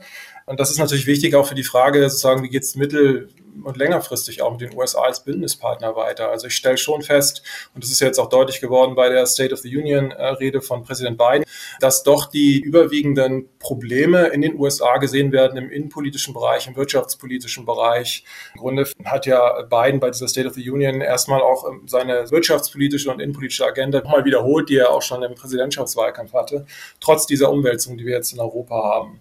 Und 0.47 0.62
das 0.62 0.71
ist 0.71 0.79
natürlich 0.79 1.07
wichtig 1.07 1.36
auch 1.36 1.45
für 1.45 1.55
die 1.55 1.63
Frage, 1.63 2.10
sozusagen, 2.10 2.41
wie 2.41 2.47
geht 2.47 2.63
es 2.63 2.75
mittel- 2.75 3.27
und 3.65 3.75
längerfristig 3.75 4.41
auch 4.41 4.51
mit 4.51 4.62
den 4.62 4.77
USA 4.77 5.01
als 5.01 5.23
Bündnispartner 5.25 5.95
weiter. 5.97 6.29
Also 6.29 6.47
ich 6.47 6.55
stelle 6.55 6.77
schon 6.77 7.01
fest, 7.01 7.43
und 7.75 7.83
das 7.83 7.91
ist 7.91 7.99
jetzt 7.99 8.17
auch 8.17 8.29
deutlich 8.29 8.62
geworden 8.62 8.95
bei 8.95 9.10
der 9.10 9.25
State 9.25 9.53
of 9.53 9.60
the 9.60 9.77
Union-Rede 9.77 10.62
von 10.62 10.83
Präsident 10.83 11.17
Biden, 11.17 11.43
dass 11.81 12.03
doch 12.03 12.27
die 12.27 12.62
überwiegenden 12.62 13.49
Probleme 13.60 14.27
in 14.27 14.41
den 14.41 14.57
USA 14.57 14.97
gesehen 14.99 15.33
werden 15.33 15.57
im 15.57 15.69
innenpolitischen 15.69 16.33
Bereich, 16.33 16.65
im 16.65 16.77
wirtschaftspolitischen 16.77 17.65
Bereich. 17.65 18.23
Im 18.53 18.62
Grunde 18.62 18.88
hat 19.03 19.25
ja 19.25 19.63
Biden 19.63 19.99
bei 19.99 20.12
dieser 20.12 20.29
State 20.29 20.47
of 20.47 20.53
the 20.53 20.69
Union 20.69 21.01
erstmal 21.01 21.41
auch 21.41 21.69
seine 21.88 22.31
wirtschaftspolitische 22.31 23.12
und 23.12 23.19
innenpolitische 23.19 23.65
Agenda 23.65 23.99
nochmal 23.99 24.23
wiederholt, 24.23 24.69
die 24.69 24.77
er 24.77 24.91
auch 24.91 25.01
schon 25.01 25.23
im 25.23 25.36
Präsidentschaftswahlkampf 25.36 26.31
hatte, 26.31 26.65
trotz 27.01 27.25
dieser 27.25 27.51
Umwälzung, 27.51 27.97
die 27.97 28.05
wir 28.05 28.15
jetzt 28.15 28.31
in 28.31 28.39
Europa 28.39 28.75
haben. 28.75 29.19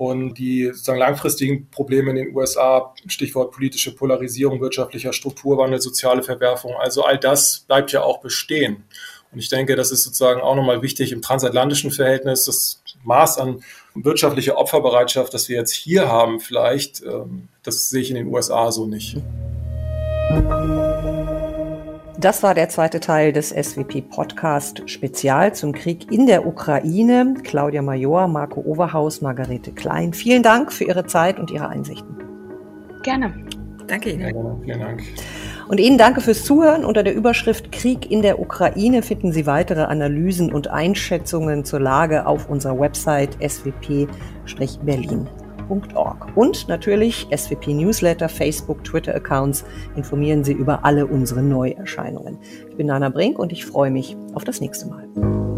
Und 0.00 0.38
die 0.38 0.64
sozusagen 0.68 0.98
langfristigen 0.98 1.68
Probleme 1.68 2.08
in 2.08 2.16
den 2.16 2.34
USA, 2.34 2.94
Stichwort 3.06 3.52
politische 3.52 3.94
Polarisierung, 3.94 4.58
wirtschaftlicher 4.58 5.12
Strukturwandel, 5.12 5.78
soziale 5.78 6.22
Verwerfung, 6.22 6.72
also 6.80 7.04
all 7.04 7.18
das 7.18 7.66
bleibt 7.68 7.92
ja 7.92 8.02
auch 8.02 8.22
bestehen. 8.22 8.84
Und 9.30 9.40
ich 9.40 9.50
denke, 9.50 9.76
das 9.76 9.90
ist 9.90 10.04
sozusagen 10.04 10.40
auch 10.40 10.56
nochmal 10.56 10.80
wichtig 10.80 11.12
im 11.12 11.20
transatlantischen 11.20 11.90
Verhältnis, 11.90 12.46
das 12.46 12.82
Maß 13.04 13.36
an 13.40 13.62
wirtschaftlicher 13.94 14.56
Opferbereitschaft, 14.56 15.34
das 15.34 15.50
wir 15.50 15.58
jetzt 15.58 15.74
hier 15.74 16.08
haben, 16.08 16.40
vielleicht, 16.40 17.02
ähm, 17.02 17.48
das 17.62 17.90
sehe 17.90 18.00
ich 18.00 18.08
in 18.08 18.16
den 18.16 18.28
USA 18.28 18.72
so 18.72 18.86
nicht. 18.86 19.18
Das 22.20 22.42
war 22.42 22.52
der 22.52 22.68
zweite 22.68 23.00
Teil 23.00 23.32
des 23.32 23.48
SWP 23.48 24.02
Podcast 24.02 24.82
Spezial 24.90 25.54
zum 25.54 25.72
Krieg 25.72 26.12
in 26.12 26.26
der 26.26 26.46
Ukraine. 26.46 27.32
Claudia 27.42 27.80
Major, 27.80 28.28
Marco 28.28 28.60
Overhaus, 28.60 29.22
Margarete 29.22 29.72
Klein. 29.72 30.12
Vielen 30.12 30.42
Dank 30.42 30.70
für 30.70 30.84
Ihre 30.84 31.06
Zeit 31.06 31.40
und 31.40 31.50
Ihre 31.50 31.70
Einsichten. 31.70 32.14
Gerne. 33.02 33.32
Danke 33.86 34.10
Ihnen. 34.10 34.20
Ja, 34.20 34.56
vielen 34.62 34.80
Dank. 34.80 35.02
Und 35.68 35.80
Ihnen 35.80 35.96
danke 35.96 36.20
fürs 36.20 36.44
Zuhören. 36.44 36.84
Unter 36.84 37.02
der 37.02 37.14
Überschrift 37.14 37.72
Krieg 37.72 38.10
in 38.10 38.20
der 38.20 38.38
Ukraine 38.38 39.00
finden 39.00 39.32
Sie 39.32 39.46
weitere 39.46 39.84
Analysen 39.84 40.52
und 40.52 40.68
Einschätzungen 40.68 41.64
zur 41.64 41.80
Lage 41.80 42.26
auf 42.26 42.50
unserer 42.50 42.78
Website 42.78 43.38
swp-berlin 43.42 45.26
und 46.34 46.68
natürlich 46.68 47.28
SWP 47.34 47.68
Newsletter, 47.68 48.28
Facebook, 48.28 48.84
Twitter-Accounts 48.84 49.64
informieren 49.96 50.44
Sie 50.44 50.52
über 50.52 50.84
alle 50.84 51.06
unsere 51.06 51.42
Neuerscheinungen. 51.42 52.38
Ich 52.68 52.76
bin 52.76 52.88
Nana 52.88 53.08
Brink 53.08 53.38
und 53.38 53.52
ich 53.52 53.64
freue 53.64 53.90
mich 53.90 54.16
auf 54.34 54.44
das 54.44 54.60
nächste 54.60 54.88
Mal. 54.88 55.49